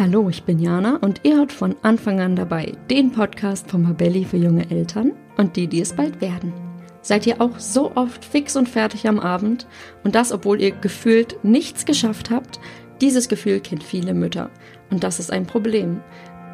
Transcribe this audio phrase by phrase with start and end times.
[0.00, 4.24] Hallo, ich bin Jana und ihr hört von Anfang an dabei den Podcast von Mabelli
[4.24, 6.54] für junge Eltern und die, die es bald werden.
[7.02, 9.66] Seid ihr auch so oft fix und fertig am Abend
[10.02, 12.60] und das, obwohl ihr gefühlt nichts geschafft habt?
[13.02, 14.48] Dieses Gefühl kennt viele Mütter
[14.90, 16.00] und das ist ein Problem.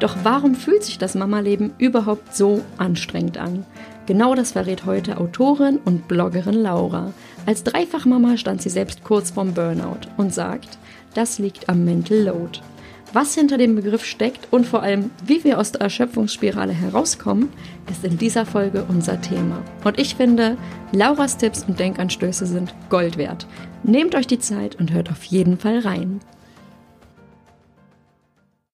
[0.01, 3.65] Doch warum fühlt sich das Mama-Leben überhaupt so anstrengend an?
[4.07, 7.13] Genau das verrät heute Autorin und Bloggerin Laura.
[7.45, 10.77] Als Dreifachmama stand sie selbst kurz vorm Burnout und sagt,
[11.13, 12.59] das liegt am Mental Load.
[13.13, 17.49] Was hinter dem Begriff steckt und vor allem, wie wir aus der Erschöpfungsspirale herauskommen,
[17.89, 19.63] ist in dieser Folge unser Thema.
[19.85, 20.57] Und ich finde,
[20.91, 23.47] Lauras Tipps und Denkanstöße sind Gold wert.
[23.83, 26.19] Nehmt euch die Zeit und hört auf jeden Fall rein.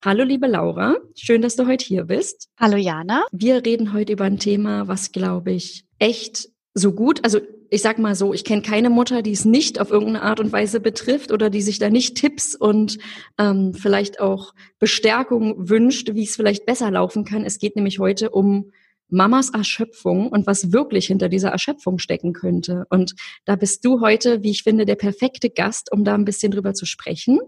[0.04, 2.50] Hallo liebe Laura, schön, dass du heute hier bist.
[2.59, 3.23] Hallo Jana.
[3.31, 7.40] Wir reden heute über ein Thema, was glaube ich echt so gut, also
[7.73, 10.52] ich sag mal so, ich kenne keine Mutter, die es nicht auf irgendeine Art und
[10.52, 13.00] Weise betrifft oder die sich da nicht Tipps und
[13.40, 17.44] ähm, vielleicht auch Bestärkung wünscht, wie es vielleicht besser laufen kann.
[17.44, 18.72] Es geht nämlich heute um
[19.09, 22.86] Mamas Erschöpfung und was wirklich hinter dieser Erschöpfung stecken könnte.
[22.89, 26.52] Und da bist du heute, wie ich finde, der perfekte Gast, um da ein bisschen
[26.52, 27.40] drüber zu sprechen.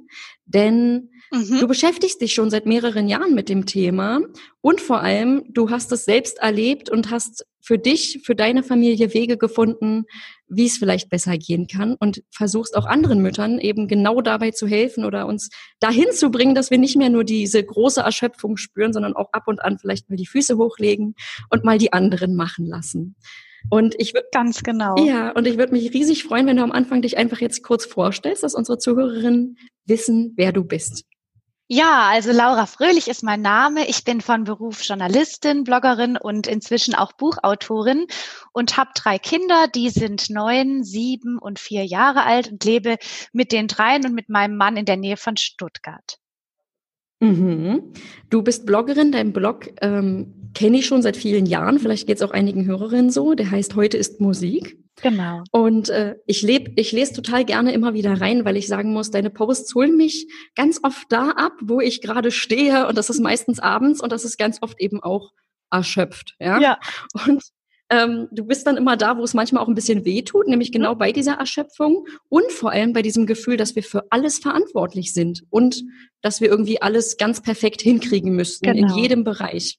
[0.46, 1.60] Denn mhm.
[1.60, 4.22] du beschäftigst dich schon seit mehreren Jahren mit dem Thema
[4.62, 9.14] und vor allem, du hast es selbst erlebt und hast für dich, für deine Familie
[9.16, 10.04] Wege gefunden,
[10.48, 14.68] wie es vielleicht besser gehen kann und versuchst auch anderen Müttern eben genau dabei zu
[14.68, 15.50] helfen oder uns
[15.80, 19.48] dahin zu bringen, dass wir nicht mehr nur diese große Erschöpfung spüren, sondern auch ab
[19.48, 21.16] und an vielleicht mal die Füße hochlegen
[21.50, 23.16] und mal die anderen machen lassen.
[23.72, 24.96] Und ich würde ganz genau.
[25.04, 27.84] Ja, und ich würde mich riesig freuen, wenn du am Anfang dich einfach jetzt kurz
[27.84, 31.06] vorstellst, dass unsere Zuhörerinnen wissen, wer du bist.
[31.68, 33.88] Ja, also Laura Fröhlich ist mein Name.
[33.88, 38.06] Ich bin von Beruf Journalistin, Bloggerin und inzwischen auch Buchautorin
[38.54, 42.98] und habe drei Kinder, die sind neun, sieben und vier Jahre alt und lebe
[43.34, 46.20] mit den dreien und mit meinem Mann in der Nähe von Stuttgart.
[47.20, 47.94] Mhm.
[48.30, 51.78] Du bist Bloggerin, dein Blog ähm, kenne ich schon seit vielen Jahren.
[51.78, 53.36] Vielleicht geht es auch einigen Hörerinnen so.
[53.36, 54.80] Der heißt Heute ist Musik.
[55.02, 55.44] Genau.
[55.52, 59.12] Und äh, ich lebe, ich lese total gerne immer wieder rein, weil ich sagen muss,
[59.12, 62.88] deine Posts holen mich ganz oft da ab, wo ich gerade stehe.
[62.88, 65.32] Und das ist meistens abends und das ist ganz oft eben auch
[65.70, 66.36] erschöpft.
[66.40, 66.60] Ja.
[66.60, 66.80] ja.
[67.28, 67.44] Und
[67.90, 70.72] ähm, du bist dann immer da, wo es manchmal auch ein bisschen weh tut, nämlich
[70.72, 75.14] genau bei dieser Erschöpfung und vor allem bei diesem Gefühl, dass wir für alles verantwortlich
[75.14, 75.84] sind und
[76.22, 78.88] dass wir irgendwie alles ganz perfekt hinkriegen müssten genau.
[78.88, 79.78] in jedem Bereich.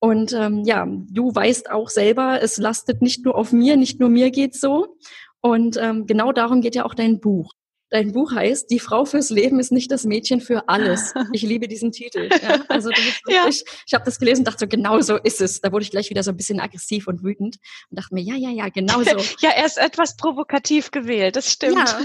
[0.00, 4.08] Und ähm, ja, du weißt auch selber, es lastet nicht nur auf mir, nicht nur
[4.08, 4.96] mir geht's so.
[5.42, 7.52] Und ähm, genau darum geht ja auch dein Buch.
[7.90, 11.12] Dein Buch heißt Die Frau fürs Leben ist nicht das Mädchen für alles.
[11.32, 12.28] Ich liebe diesen Titel.
[12.42, 12.64] Ja?
[12.68, 13.46] Also wirklich, ja.
[13.48, 15.60] ich, ich habe das gelesen und dachte so, genau so ist es.
[15.60, 17.56] Da wurde ich gleich wieder so ein bisschen aggressiv und wütend
[17.90, 19.16] und dachte mir, ja, ja, ja, genau so.
[19.40, 21.76] ja, er ist etwas provokativ gewählt, das stimmt.
[21.76, 21.98] Ja.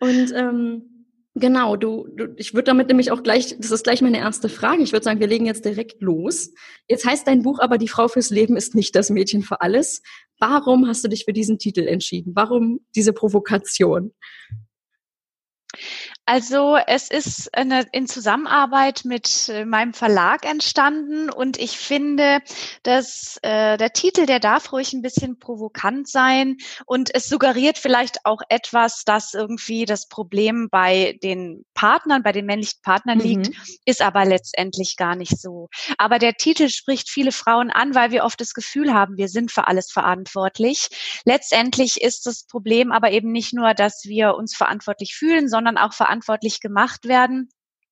[0.00, 0.97] Und ähm,
[1.38, 4.82] Genau, du, du ich würde damit nämlich auch gleich, das ist gleich meine erste Frage.
[4.82, 6.50] Ich würde sagen, wir legen jetzt direkt los.
[6.88, 10.02] Jetzt heißt dein Buch aber, die Frau fürs Leben ist nicht das Mädchen für alles.
[10.38, 12.32] Warum hast du dich für diesen Titel entschieden?
[12.34, 14.12] Warum diese Provokation?
[16.28, 22.40] Also es ist eine, in Zusammenarbeit mit äh, meinem Verlag entstanden und ich finde,
[22.82, 28.26] dass äh, der Titel, der darf ruhig ein bisschen provokant sein und es suggeriert vielleicht
[28.26, 33.24] auch etwas, dass irgendwie das Problem bei den Partnern, bei den männlichen Partnern mhm.
[33.24, 35.70] liegt, ist aber letztendlich gar nicht so.
[35.96, 39.50] Aber der Titel spricht viele Frauen an, weil wir oft das Gefühl haben, wir sind
[39.50, 40.90] für alles verantwortlich.
[41.24, 45.94] Letztendlich ist das Problem aber eben nicht nur, dass wir uns verantwortlich fühlen, sondern auch
[45.94, 47.48] verantwortlich verantwortlich gemacht werden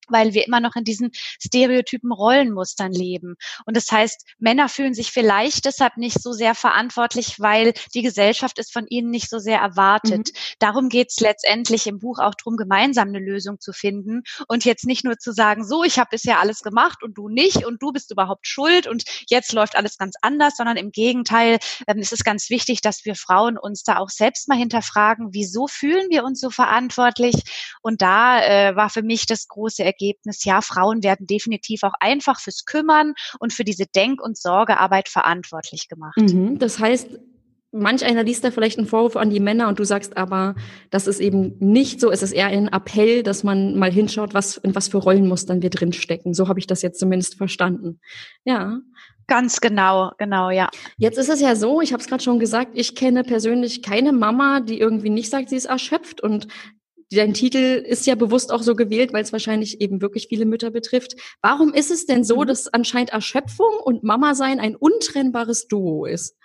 [0.08, 3.36] weil wir immer noch in diesen stereotypen Rollenmustern leben.
[3.64, 8.58] Und das heißt, Männer fühlen sich vielleicht deshalb nicht so sehr verantwortlich, weil die Gesellschaft
[8.58, 10.30] es von ihnen nicht so sehr erwartet.
[10.32, 10.38] Mhm.
[10.58, 14.86] Darum geht es letztendlich im Buch auch darum, gemeinsam eine Lösung zu finden und jetzt
[14.86, 17.92] nicht nur zu sagen, so, ich habe bisher alles gemacht und du nicht und du
[17.92, 22.24] bist überhaupt schuld und jetzt läuft alles ganz anders, sondern im Gegenteil ähm, ist es
[22.24, 26.40] ganz wichtig, dass wir Frauen uns da auch selbst mal hinterfragen, wieso fühlen wir uns
[26.40, 27.34] so verantwortlich?
[27.82, 32.40] Und da äh, war für mich das große Ergebnis, ja, Frauen werden definitiv auch einfach
[32.40, 36.18] fürs Kümmern und für diese Denk- und Sorgearbeit verantwortlich gemacht.
[36.18, 37.08] Mhm, das heißt,
[37.72, 40.54] manch einer liest da vielleicht einen Vorwurf an die Männer und du sagst aber,
[40.90, 42.10] das ist eben nicht so.
[42.10, 45.70] Es ist eher ein Appell, dass man mal hinschaut, was, in was für Rollenmustern wir
[45.70, 46.34] drinstecken.
[46.34, 48.00] So habe ich das jetzt zumindest verstanden.
[48.44, 48.80] Ja.
[49.28, 50.68] Ganz genau, genau, ja.
[50.98, 54.12] Jetzt ist es ja so, ich habe es gerade schon gesagt, ich kenne persönlich keine
[54.12, 56.46] Mama, die irgendwie nicht sagt, sie ist erschöpft und
[57.10, 60.70] dein Titel ist ja bewusst auch so gewählt, weil es wahrscheinlich eben wirklich viele Mütter
[60.70, 61.16] betrifft.
[61.42, 62.46] Warum ist es denn so, mhm.
[62.46, 66.36] dass anscheinend Erschöpfung und Mama sein ein untrennbares Duo ist?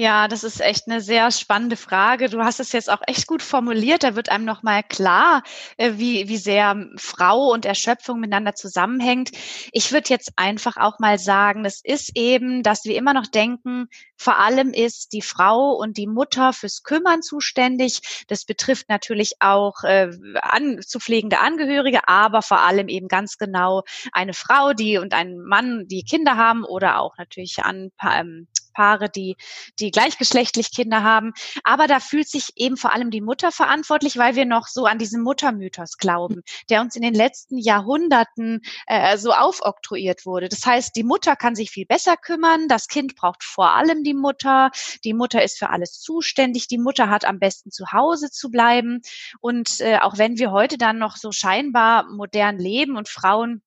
[0.00, 2.28] Ja, das ist echt eine sehr spannende Frage.
[2.28, 4.04] Du hast es jetzt auch echt gut formuliert.
[4.04, 5.42] Da wird einem nochmal klar,
[5.76, 9.32] äh, wie, wie sehr Frau und Erschöpfung miteinander zusammenhängt.
[9.72, 13.88] Ich würde jetzt einfach auch mal sagen, es ist eben, dass wir immer noch denken,
[14.16, 18.24] vor allem ist die Frau und die Mutter fürs Kümmern zuständig.
[18.28, 20.10] Das betrifft natürlich auch äh,
[20.42, 25.40] an, zu pflegende Angehörige, aber vor allem eben ganz genau eine Frau, die und ein
[25.40, 28.46] Mann, die Kinder haben oder auch natürlich an ähm,
[28.78, 29.36] Paare, die,
[29.80, 31.32] die gleichgeschlechtlich Kinder haben.
[31.64, 34.98] Aber da fühlt sich eben vor allem die Mutter verantwortlich, weil wir noch so an
[34.98, 40.48] diesen Muttermythos glauben, der uns in den letzten Jahrhunderten äh, so aufoktroyiert wurde.
[40.48, 44.14] Das heißt, die Mutter kann sich viel besser kümmern, das Kind braucht vor allem die
[44.14, 44.70] Mutter,
[45.02, 49.00] die Mutter ist für alles zuständig, die Mutter hat am besten zu Hause zu bleiben.
[49.40, 53.60] Und äh, auch wenn wir heute dann noch so scheinbar modern leben und Frauen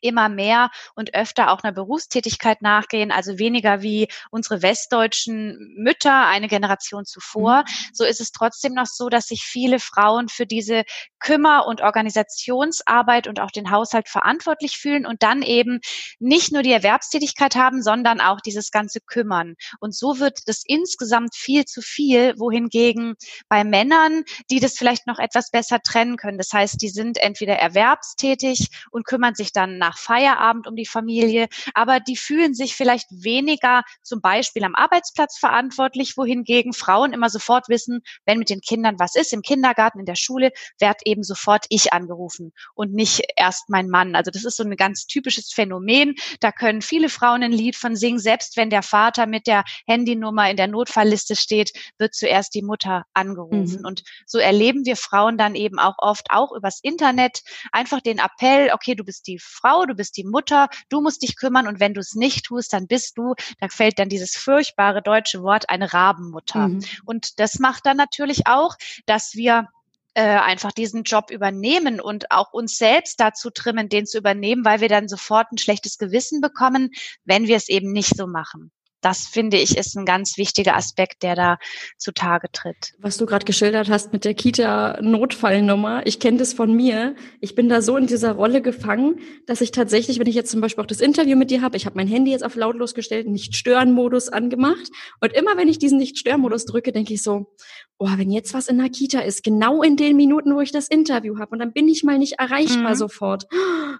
[0.00, 6.48] immer mehr und öfter auch einer Berufstätigkeit nachgehen, also weniger wie unsere westdeutschen Mütter eine
[6.48, 7.60] Generation zuvor.
[7.60, 7.92] Mhm.
[7.92, 10.84] So ist es trotzdem noch so, dass sich viele Frauen für diese
[11.20, 15.80] Kümmer- und Organisationsarbeit und auch den Haushalt verantwortlich fühlen und dann eben
[16.18, 19.54] nicht nur die Erwerbstätigkeit haben, sondern auch dieses ganze Kümmern.
[19.80, 23.14] Und so wird das insgesamt viel zu viel, wohingegen
[23.48, 26.38] bei Männern, die das vielleicht noch etwas besser trennen können.
[26.38, 31.48] Das heißt, die sind entweder erwerbstätig und kümmern sich dann nach Feierabend um die Familie,
[31.74, 37.68] aber die fühlen sich vielleicht weniger zum Beispiel am Arbeitsplatz verantwortlich, wohingegen Frauen immer sofort
[37.68, 41.66] wissen, wenn mit den Kindern was ist, im Kindergarten, in der Schule, werd eben sofort
[41.68, 44.14] ich angerufen und nicht erst mein Mann.
[44.14, 46.14] Also das ist so ein ganz typisches Phänomen.
[46.40, 48.18] Da können viele Frauen ein Lied von singen.
[48.18, 53.04] Selbst wenn der Vater mit der Handynummer in der Notfallliste steht, wird zuerst die Mutter
[53.14, 53.80] angerufen.
[53.80, 53.86] Mhm.
[53.86, 57.42] Und so erleben wir Frauen dann eben auch oft auch übers Internet
[57.72, 61.36] einfach den Appell, okay, du bist die Frau, du bist die Mutter, du musst dich
[61.36, 65.02] kümmern und wenn du es nicht tust, dann bist du, da fällt dann dieses furchtbare
[65.02, 66.68] deutsche Wort, eine Rabenmutter.
[66.68, 66.84] Mhm.
[67.04, 68.76] Und das macht dann natürlich auch,
[69.06, 69.68] dass wir
[70.14, 74.80] äh, einfach diesen Job übernehmen und auch uns selbst dazu trimmen, den zu übernehmen, weil
[74.80, 76.90] wir dann sofort ein schlechtes Gewissen bekommen,
[77.24, 81.22] wenn wir es eben nicht so machen das finde ich ist ein ganz wichtiger Aspekt,
[81.22, 81.58] der da
[81.98, 82.94] zutage tritt.
[82.98, 87.14] Was du gerade geschildert hast mit der Kita-Notfallnummer, ich kenne das von mir.
[87.40, 90.60] Ich bin da so in dieser Rolle gefangen, dass ich tatsächlich, wenn ich jetzt zum
[90.60, 93.28] Beispiel auch das Interview mit dir habe, ich habe mein Handy jetzt auf lautlos gestellt,
[93.28, 94.88] Nicht-Stören-Modus angemacht.
[95.20, 97.52] Und immer wenn ich diesen Nicht-Stören-Modus drücke, denke ich so,
[97.98, 100.88] oh, wenn jetzt was in der Kita ist, genau in den Minuten, wo ich das
[100.88, 102.96] Interview habe, und dann bin ich mal nicht erreichbar mhm.
[102.96, 103.44] sofort.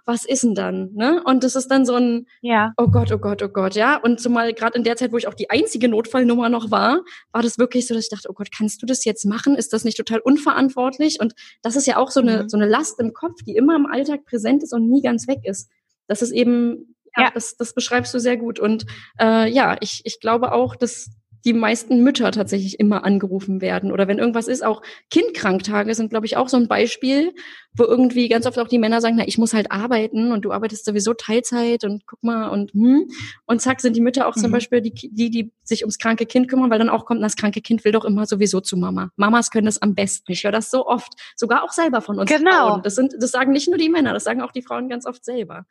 [0.05, 0.91] Was ist denn dann?
[0.93, 1.21] Ne?
[1.25, 2.73] Und das ist dann so ein, ja.
[2.77, 3.97] oh Gott, oh Gott, oh Gott, ja.
[3.97, 7.41] Und zumal gerade in der Zeit, wo ich auch die einzige Notfallnummer noch war, war
[7.41, 9.55] das wirklich so, dass ich dachte, oh Gott, kannst du das jetzt machen?
[9.55, 11.19] Ist das nicht total unverantwortlich?
[11.19, 12.49] Und das ist ja auch so eine, mhm.
[12.49, 15.39] so eine Last im Kopf, die immer im Alltag präsent ist und nie ganz weg
[15.43, 15.69] ist.
[16.07, 17.31] Das ist eben, ja, ja.
[17.33, 18.59] Das, das beschreibst du sehr gut.
[18.59, 18.85] Und
[19.19, 21.09] äh, ja, ich, ich glaube auch, dass
[21.45, 23.91] die meisten Mütter tatsächlich immer angerufen werden.
[23.91, 27.33] Oder wenn irgendwas ist, auch Kindkranktage sind, glaube ich, auch so ein Beispiel,
[27.73, 30.51] wo irgendwie ganz oft auch die Männer sagen, na, ich muss halt arbeiten und du
[30.51, 33.09] arbeitest sowieso Teilzeit und guck mal und hm.
[33.45, 34.41] Und zack, sind die Mütter auch mhm.
[34.41, 37.35] zum Beispiel die, die, die sich ums kranke Kind kümmern, weil dann auch kommt, das
[37.35, 39.11] kranke Kind will doch immer sowieso zu Mama.
[39.15, 40.31] Mamas können das am besten.
[40.31, 42.29] Ich höre das so oft, sogar auch selber von uns.
[42.29, 42.69] Genau.
[42.69, 42.83] Frauen.
[42.83, 45.23] Das sind, das sagen nicht nur die Männer, das sagen auch die Frauen ganz oft
[45.23, 45.65] selber.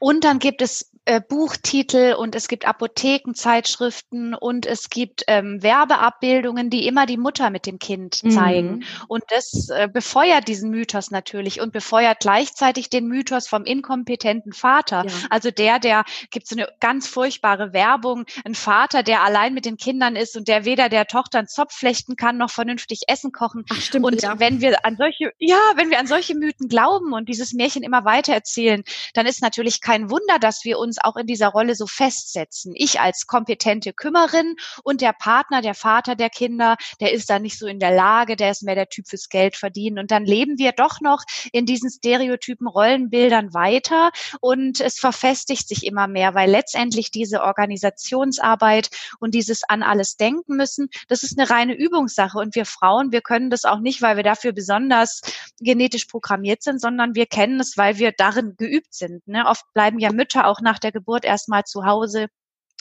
[0.00, 6.68] Und dann gibt es äh, Buchtitel und es gibt Apothekenzeitschriften und es gibt ähm, Werbeabbildungen,
[6.68, 8.78] die immer die Mutter mit dem Kind zeigen.
[8.78, 8.84] Mhm.
[9.06, 15.04] Und das äh, befeuert diesen Mythos natürlich und befeuert gleichzeitig den Mythos vom inkompetenten Vater.
[15.06, 15.12] Ja.
[15.30, 19.76] Also der, der gibt so eine ganz furchtbare Werbung, ein Vater, der allein mit den
[19.76, 23.64] Kindern ist und der weder der Tochter einen Zopf flechten kann noch vernünftig Essen kochen.
[23.70, 24.40] Ach, stimmt, und ja.
[24.40, 28.04] wenn wir an solche, ja, wenn wir an solche Mythen glauben und dieses Märchen immer
[28.04, 28.82] weiter erzählen,
[29.14, 32.72] dann ist natürlich kein Wunder, dass wir uns auch in dieser Rolle so festsetzen.
[32.74, 37.58] Ich als kompetente Kümmerin und der Partner, der Vater der Kinder, der ist da nicht
[37.58, 39.98] so in der Lage, der ist mehr der Typ fürs Geld verdienen.
[39.98, 41.22] Und dann leben wir doch noch
[41.52, 44.10] in diesen stereotypen Rollenbildern weiter
[44.40, 50.56] und es verfestigt sich immer mehr, weil letztendlich diese Organisationsarbeit und dieses an alles denken
[50.56, 52.38] müssen, das ist eine reine Übungssache.
[52.38, 55.20] Und wir Frauen, wir können das auch nicht, weil wir dafür besonders
[55.60, 59.26] genetisch programmiert sind, sondern wir kennen es, weil wir darin geübt sind.
[59.26, 59.46] Ne?
[59.46, 62.28] Oft bleiben ja Mütter auch nach der Geburt erstmal zu Hause.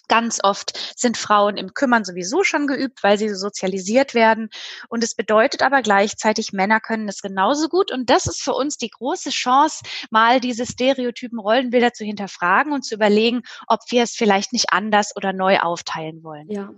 [0.07, 4.49] Ganz oft sind Frauen im Kümmern sowieso schon geübt, weil sie so sozialisiert werden.
[4.87, 7.91] Und es bedeutet aber gleichzeitig, Männer können es genauso gut.
[7.91, 12.83] Und das ist für uns die große Chance, mal diese stereotypen Rollenbilder zu hinterfragen und
[12.85, 16.49] zu überlegen, ob wir es vielleicht nicht anders oder neu aufteilen wollen.
[16.49, 16.71] Ja,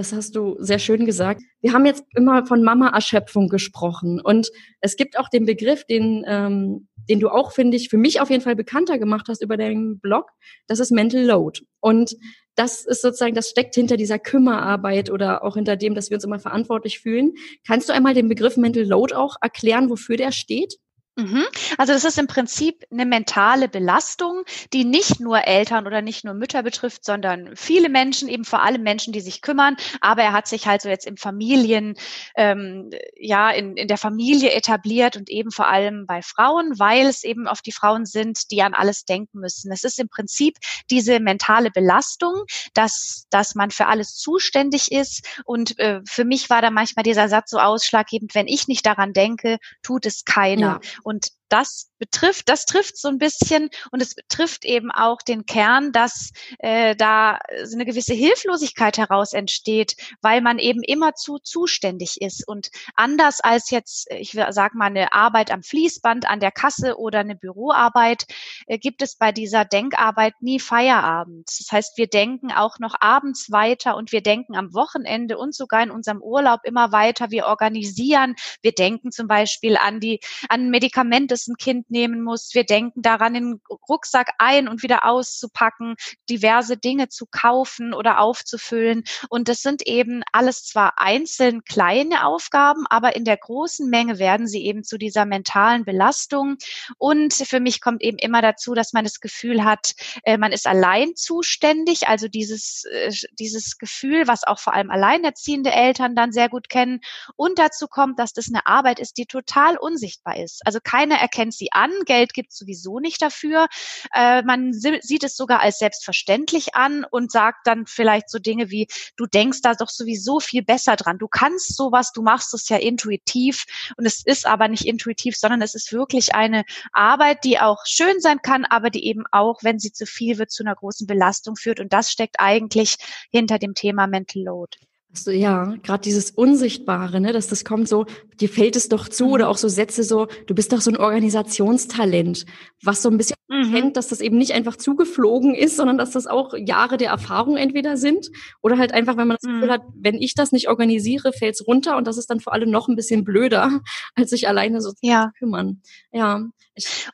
[0.00, 1.42] das hast du sehr schön gesagt.
[1.60, 4.18] Wir haben jetzt immer von Mama-Erschöpfung gesprochen.
[4.18, 8.18] Und es gibt auch den Begriff, den, ähm, den du auch, finde ich, für mich
[8.18, 10.30] auf jeden Fall bekannter gemacht hast über deinen Blog.
[10.68, 11.60] Das ist Mental Load.
[11.80, 12.16] Und
[12.54, 16.24] das ist sozusagen, das steckt hinter dieser Kümmerarbeit oder auch hinter dem, dass wir uns
[16.24, 17.34] immer verantwortlich fühlen.
[17.66, 20.76] Kannst du einmal den Begriff Mental Load auch erklären, wofür der steht?
[21.20, 21.44] Mhm.
[21.78, 26.34] Also das ist im Prinzip eine mentale Belastung, die nicht nur Eltern oder nicht nur
[26.34, 29.76] Mütter betrifft, sondern viele Menschen, eben vor allem Menschen, die sich kümmern.
[30.00, 31.94] Aber er hat sich halt so jetzt im Familien,
[32.36, 37.24] ähm, ja, in, in der Familie etabliert und eben vor allem bei Frauen, weil es
[37.24, 39.70] eben auf die Frauen sind, die an alles denken müssen.
[39.72, 40.56] Es ist im Prinzip
[40.90, 45.26] diese mentale Belastung, dass, dass man für alles zuständig ist.
[45.44, 49.12] Und äh, für mich war da manchmal dieser Satz so ausschlaggebend, wenn ich nicht daran
[49.12, 50.80] denke, tut es keiner.
[50.82, 50.90] Ja.
[51.10, 55.90] Und das betrifft, das trifft so ein bisschen und es betrifft eben auch den Kern,
[55.90, 62.20] dass äh, da so eine gewisse Hilflosigkeit heraus entsteht, weil man eben immer zu zuständig
[62.20, 66.96] ist und anders als jetzt, ich sag mal eine Arbeit am Fließband, an der Kasse
[66.96, 68.26] oder eine Büroarbeit,
[68.66, 71.48] äh, gibt es bei dieser Denkarbeit nie Feierabend.
[71.48, 75.82] Das heißt, wir denken auch noch abends weiter und wir denken am Wochenende und sogar
[75.82, 77.32] in unserem Urlaub immer weiter.
[77.32, 82.50] Wir organisieren, wir denken zum Beispiel an die an Medikamente, das ein Kind nehmen muss.
[82.52, 85.94] Wir denken daran, den Rucksack ein und wieder auszupacken,
[86.28, 89.04] diverse Dinge zu kaufen oder aufzufüllen.
[89.28, 94.46] Und das sind eben alles zwar einzeln kleine Aufgaben, aber in der großen Menge werden
[94.46, 96.56] sie eben zu dieser mentalen Belastung.
[96.98, 99.92] Und für mich kommt eben immer dazu, dass man das Gefühl hat,
[100.24, 102.08] äh, man ist allein zuständig.
[102.08, 107.00] Also dieses, äh, dieses Gefühl, was auch vor allem alleinerziehende Eltern dann sehr gut kennen.
[107.36, 110.62] Und dazu kommt, dass das eine Arbeit ist, die total unsichtbar ist.
[110.66, 111.90] Also keiner erkennt sie an.
[112.06, 113.68] Geld gibt sowieso nicht dafür.
[114.14, 118.88] Äh, man sieht es sogar als selbstverständlich an und sagt dann vielleicht so Dinge wie,
[119.16, 121.18] du denkst da doch sowieso viel besser dran.
[121.18, 123.64] Du kannst sowas, du machst es ja intuitiv
[123.96, 128.20] und es ist aber nicht intuitiv, sondern es ist wirklich eine Arbeit, die auch schön
[128.20, 131.56] sein kann, aber die eben auch, wenn sie zu viel wird, zu einer großen Belastung
[131.56, 131.80] führt.
[131.80, 132.96] Und das steckt eigentlich
[133.30, 134.76] hinter dem Thema Mental Load.
[135.12, 138.06] Also ja, gerade dieses Unsichtbare, ne, dass das kommt so,
[138.40, 139.32] dir fällt es doch zu, mhm.
[139.32, 142.46] oder auch so Sätze so, du bist doch so ein Organisationstalent,
[142.82, 143.72] was so ein bisschen mhm.
[143.72, 147.56] kennt, dass das eben nicht einfach zugeflogen ist, sondern dass das auch Jahre der Erfahrung
[147.56, 148.30] entweder sind
[148.62, 149.72] oder halt einfach, wenn man das Gefühl mhm.
[149.72, 152.86] hat, wenn ich das nicht organisiere, fällt's runter und das ist dann für alle noch
[152.86, 153.80] ein bisschen blöder,
[154.14, 155.32] als sich alleine so ja.
[155.34, 155.82] zu kümmern.
[156.12, 156.44] Ja.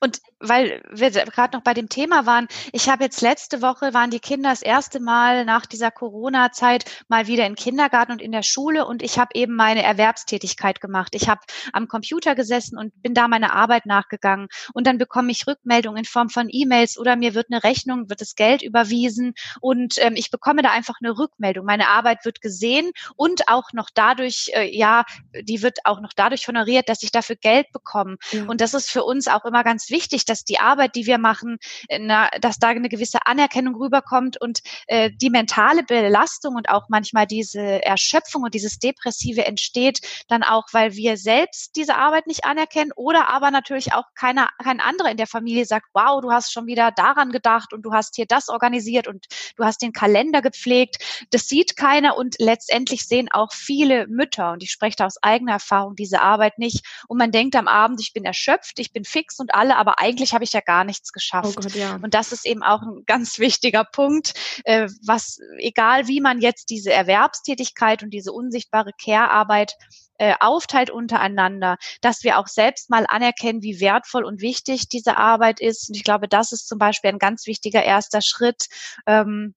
[0.01, 4.11] Und weil wir gerade noch bei dem Thema waren, ich habe jetzt letzte Woche waren
[4.11, 8.43] die Kinder das erste Mal nach dieser Corona-Zeit mal wieder im Kindergarten und in der
[8.43, 11.15] Schule und ich habe eben meine Erwerbstätigkeit gemacht.
[11.15, 11.41] Ich habe
[11.73, 16.05] am Computer gesessen und bin da meiner Arbeit nachgegangen und dann bekomme ich Rückmeldungen in
[16.05, 20.31] Form von E-Mails oder mir wird eine Rechnung, wird das Geld überwiesen und ähm, ich
[20.31, 21.65] bekomme da einfach eine Rückmeldung.
[21.65, 25.05] Meine Arbeit wird gesehen und auch noch dadurch, äh, ja,
[25.43, 28.17] die wird auch noch dadurch honoriert, dass ich dafür Geld bekomme.
[28.33, 28.45] Ja.
[28.45, 31.59] Und das ist für uns auch immer ganz wichtig, dass die Arbeit, die wir machen,
[31.89, 36.89] äh, na, dass da eine gewisse Anerkennung rüberkommt und äh, die mentale Belastung und auch
[36.89, 42.45] manchmal diese Erschöpfung und dieses Depressive entsteht dann auch, weil wir selbst diese Arbeit nicht
[42.45, 46.53] anerkennen oder aber natürlich auch keiner, kein anderer in der Familie sagt, wow, du hast
[46.53, 49.27] schon wieder daran gedacht und du hast hier das organisiert und
[49.57, 51.27] du hast den Kalender gepflegt.
[51.31, 55.53] Das sieht keiner und letztendlich sehen auch viele Mütter und ich spreche da aus eigener
[55.53, 59.39] Erfahrung diese Arbeit nicht und man denkt am Abend, ich bin erschöpft, ich bin fix
[59.39, 61.57] und alle, aber eigentlich habe ich ja gar nichts geschafft.
[61.59, 61.99] Oh Gott, ja.
[62.03, 66.71] Und das ist eben auch ein ganz wichtiger Punkt, äh, was, egal wie man jetzt
[66.71, 69.75] diese Erwerbstätigkeit und diese unsichtbare Care-Arbeit
[70.19, 75.61] äh, aufteilt untereinander, dass wir auch selbst mal anerkennen, wie wertvoll und wichtig diese Arbeit
[75.61, 75.89] ist.
[75.91, 78.67] Und ich glaube, das ist zum Beispiel ein ganz wichtiger erster Schritt,
[79.07, 79.55] ähm,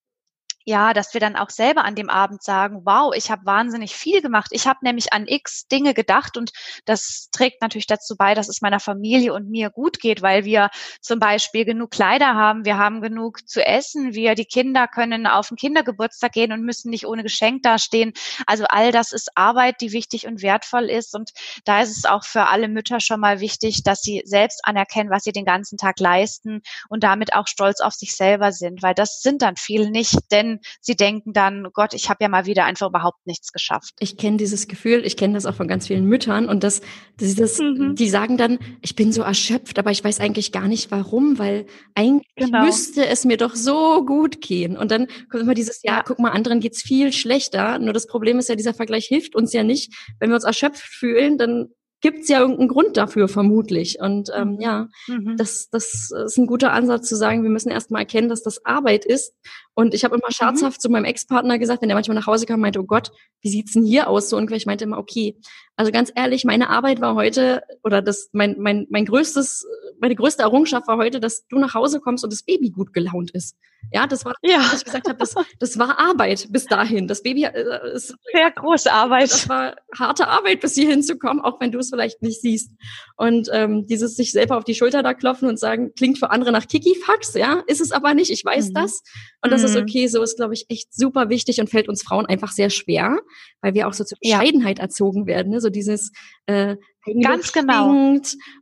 [0.69, 4.21] ja, dass wir dann auch selber an dem Abend sagen, wow, ich habe wahnsinnig viel
[4.21, 4.51] gemacht.
[4.51, 6.51] Ich habe nämlich an x Dinge gedacht und
[6.85, 10.69] das trägt natürlich dazu bei, dass es meiner Familie und mir gut geht, weil wir
[11.01, 15.47] zum Beispiel genug Kleider haben, wir haben genug zu essen, wir, die Kinder können auf
[15.47, 18.13] den Kindergeburtstag gehen und müssen nicht ohne Geschenk dastehen.
[18.45, 21.31] Also all das ist Arbeit, die wichtig und wertvoll ist und
[21.65, 25.23] da ist es auch für alle Mütter schon mal wichtig, dass sie selbst anerkennen, was
[25.23, 29.21] sie den ganzen Tag leisten und damit auch stolz auf sich selber sind, weil das
[29.23, 32.88] sind dann viele nicht, denn sie denken dann, Gott, ich habe ja mal wieder einfach
[32.88, 33.94] überhaupt nichts geschafft.
[34.00, 36.82] Ich kenne dieses Gefühl, ich kenne das auch von ganz vielen Müttern und das,
[37.18, 37.96] das mhm.
[37.96, 41.66] die sagen dann, ich bin so erschöpft, aber ich weiß eigentlich gar nicht warum, weil
[41.96, 42.63] eigentlich genau.
[42.63, 44.78] müsste es mir doch so gut gehen.
[44.78, 47.80] Und dann kommt immer dieses, ja, ja, guck mal, anderen geht's viel schlechter.
[47.80, 49.92] Nur das Problem ist ja, dieser Vergleich hilft uns ja nicht.
[50.20, 51.70] Wenn wir uns erschöpft fühlen, dann
[52.01, 54.00] gibt es ja irgendeinen Grund dafür, vermutlich.
[54.00, 54.62] Und ähm, mhm.
[54.62, 55.36] ja, mhm.
[55.36, 59.04] das, das ist ein guter Ansatz zu sagen, wir müssen erstmal erkennen, dass das Arbeit
[59.04, 59.34] ist.
[59.79, 60.33] Und ich habe immer mhm.
[60.33, 60.81] scherzhaft mhm.
[60.81, 63.71] zu meinem Ex-Partner gesagt, wenn er manchmal nach Hause kam, meinte, oh Gott, wie sieht's
[63.71, 64.27] denn hier aus?
[64.27, 65.38] So ungefähr, ich meinte immer, okay.
[65.77, 69.65] Also ganz ehrlich, meine Arbeit war heute, oder das, mein, mein, mein größtes,
[70.01, 73.31] meine größte Errungenschaft war heute, dass du nach Hause kommst und das Baby gut gelaunt
[73.31, 73.55] ist.
[73.91, 74.59] Ja, das war, ja.
[74.59, 77.07] was ich gesagt habe, das, das war Arbeit bis dahin.
[77.07, 79.31] Das Baby äh, ist sehr große Arbeit.
[79.31, 82.71] Das war harte Arbeit, bis hierhin zu kommen, auch wenn du es vielleicht nicht siehst.
[83.15, 86.51] Und ähm, dieses sich selber auf die Schulter da klopfen und sagen, klingt für andere
[86.51, 88.29] nach Kikifax, ja, ist es aber nicht.
[88.31, 88.74] Ich weiß mhm.
[88.74, 89.01] das
[89.41, 89.67] und das mhm.
[89.67, 90.07] ist okay.
[90.07, 93.19] So ist, glaube ich, echt super wichtig und fällt uns Frauen einfach sehr schwer,
[93.61, 94.83] weil wir auch so zur Bescheidenheit ja.
[94.83, 95.51] erzogen werden.
[95.51, 95.61] Ne?
[95.61, 96.11] So dieses
[96.45, 96.75] äh,
[97.23, 97.89] Ganz genau.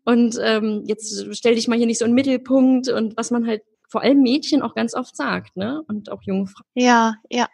[0.05, 3.47] Und ähm, jetzt stell dich mal hier nicht so in den Mittelpunkt und was man
[3.47, 5.81] halt vor allem Mädchen auch ganz oft sagt, ne?
[5.87, 6.65] Und auch junge Frauen.
[6.75, 7.47] Ja, ja.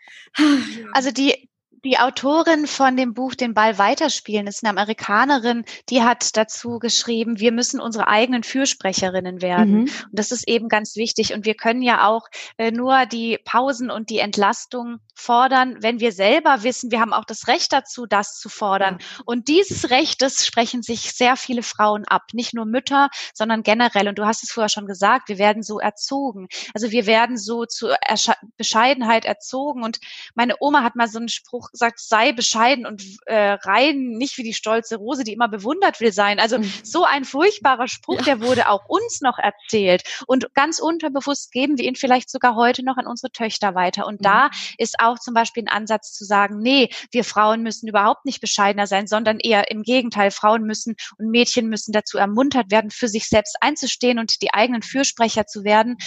[0.94, 1.50] Also die,
[1.86, 7.40] die Autorin von dem Buch Den Ball weiterspielen ist eine Amerikanerin, die hat dazu geschrieben,
[7.40, 9.74] wir müssen unsere eigenen Fürsprecherinnen werden.
[9.74, 9.82] Mhm.
[9.82, 11.34] Und das ist eben ganz wichtig.
[11.34, 16.12] Und wir können ja auch äh, nur die Pausen und die Entlastung fordern, wenn wir
[16.12, 18.98] selber wissen, wir haben auch das Recht dazu, das zu fordern.
[19.00, 19.24] Ja.
[19.26, 22.24] Und dieses Recht, das sprechen sich sehr viele Frauen ab.
[22.34, 24.08] Nicht nur Mütter, sondern generell.
[24.08, 26.48] Und du hast es vorher schon gesagt, wir werden so erzogen.
[26.74, 29.84] Also wir werden so zu Ersche Bescheidenheit erzogen.
[29.84, 30.00] Und
[30.34, 34.44] meine Oma hat mal so einen Spruch gesagt, sei bescheiden und äh, rein, nicht wie
[34.44, 36.40] die stolze Rose, die immer bewundert will sein.
[36.40, 36.72] Also mhm.
[36.84, 38.24] so ein furchtbarer Spruch, ja.
[38.24, 40.04] der wurde auch uns noch erzählt.
[40.28, 44.06] Und ganz unterbewusst geben wir ihn vielleicht sogar heute noch an unsere Töchter weiter.
[44.06, 44.24] Und mhm.
[44.24, 48.40] da ist auch zum Beispiel ein Ansatz zu sagen, nee, wir Frauen müssen überhaupt nicht
[48.40, 53.08] bescheidener sein, sondern eher im Gegenteil, Frauen müssen und Mädchen müssen dazu ermuntert werden, für
[53.08, 55.98] sich selbst einzustehen und die eigenen Fürsprecher zu werden.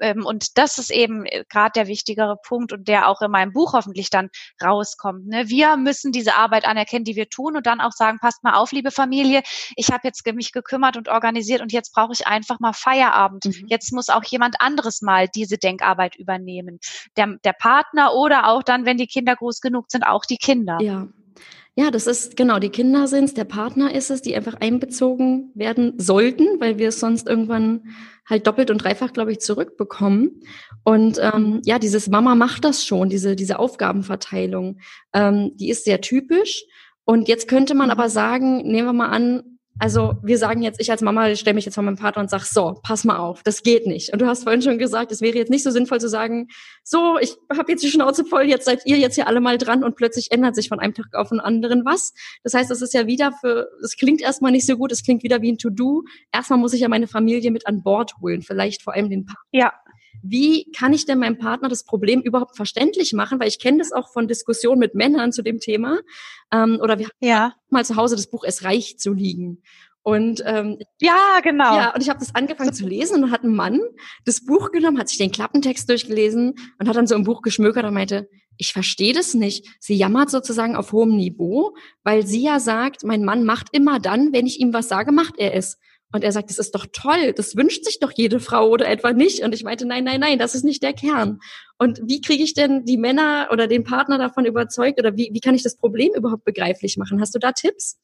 [0.00, 3.52] Ähm, und das ist eben äh, gerade der wichtigere Punkt und der auch in meinem
[3.52, 4.28] Buch hoffentlich dann
[4.62, 5.26] rauskommt kommt.
[5.26, 5.48] Ne?
[5.48, 8.72] Wir müssen diese Arbeit anerkennen, die wir tun und dann auch sagen, passt mal auf,
[8.72, 9.42] liebe Familie,
[9.76, 13.44] ich habe jetzt mich gekümmert und organisiert und jetzt brauche ich einfach mal Feierabend.
[13.44, 13.66] Mhm.
[13.66, 16.80] Jetzt muss auch jemand anderes mal diese Denkarbeit übernehmen.
[17.16, 20.78] Der, der Partner oder auch dann, wenn die Kinder groß genug sind, auch die Kinder.
[20.80, 21.06] Ja.
[21.76, 25.50] Ja, das ist genau, die Kinder sind es, der Partner ist es, die einfach einbezogen
[25.54, 27.94] werden sollten, weil wir es sonst irgendwann
[28.28, 30.40] halt doppelt und dreifach, glaube ich, zurückbekommen.
[30.84, 34.78] Und ähm, ja, dieses Mama macht das schon, diese, diese Aufgabenverteilung,
[35.12, 36.64] ähm, die ist sehr typisch.
[37.04, 40.90] Und jetzt könnte man aber sagen, nehmen wir mal an, also wir sagen jetzt, ich
[40.90, 43.62] als Mama stelle mich jetzt vor meinem Vater und sag, so, pass mal auf, das
[43.62, 44.12] geht nicht.
[44.12, 46.48] Und du hast vorhin schon gesagt, es wäre jetzt nicht so sinnvoll zu sagen,
[46.84, 49.82] so, ich habe jetzt die Schnauze voll, jetzt seid ihr jetzt hier alle mal dran
[49.82, 52.14] und plötzlich ändert sich von einem Tag auf den anderen was.
[52.44, 55.22] Das heißt, es ist ja wieder für, es klingt erstmal nicht so gut, es klingt
[55.22, 56.04] wieder wie ein To-Do.
[56.32, 59.44] Erstmal muss ich ja meine Familie mit an Bord holen, vielleicht vor allem den Partner.
[59.52, 59.72] Ja
[60.26, 63.38] wie kann ich denn meinem Partner das Problem überhaupt verständlich machen?
[63.38, 65.98] Weil ich kenne das auch von Diskussionen mit Männern zu dem Thema.
[66.50, 67.54] Ähm, oder wir haben ja.
[67.68, 69.62] mal zu Hause das Buch Es reicht zu liegen.
[70.02, 71.76] Und ähm, ja, genau.
[71.76, 73.80] Ja, und ich habe das angefangen zu lesen und dann hat ein Mann
[74.24, 77.84] das Buch genommen, hat sich den Klappentext durchgelesen und hat dann so im Buch geschmökert
[77.84, 79.66] und meinte, ich verstehe das nicht.
[79.80, 84.32] Sie jammert sozusagen auf hohem Niveau, weil sie ja sagt, mein Mann macht immer dann,
[84.32, 85.78] wenn ich ihm was sage, macht er es.
[86.14, 89.12] Und er sagt, das ist doch toll, das wünscht sich doch jede Frau oder etwa
[89.12, 89.42] nicht.
[89.42, 91.40] Und ich meinte, nein, nein, nein, das ist nicht der Kern.
[91.76, 95.40] Und wie kriege ich denn die Männer oder den Partner davon überzeugt oder wie, wie
[95.40, 97.20] kann ich das Problem überhaupt begreiflich machen?
[97.20, 97.98] Hast du da Tipps?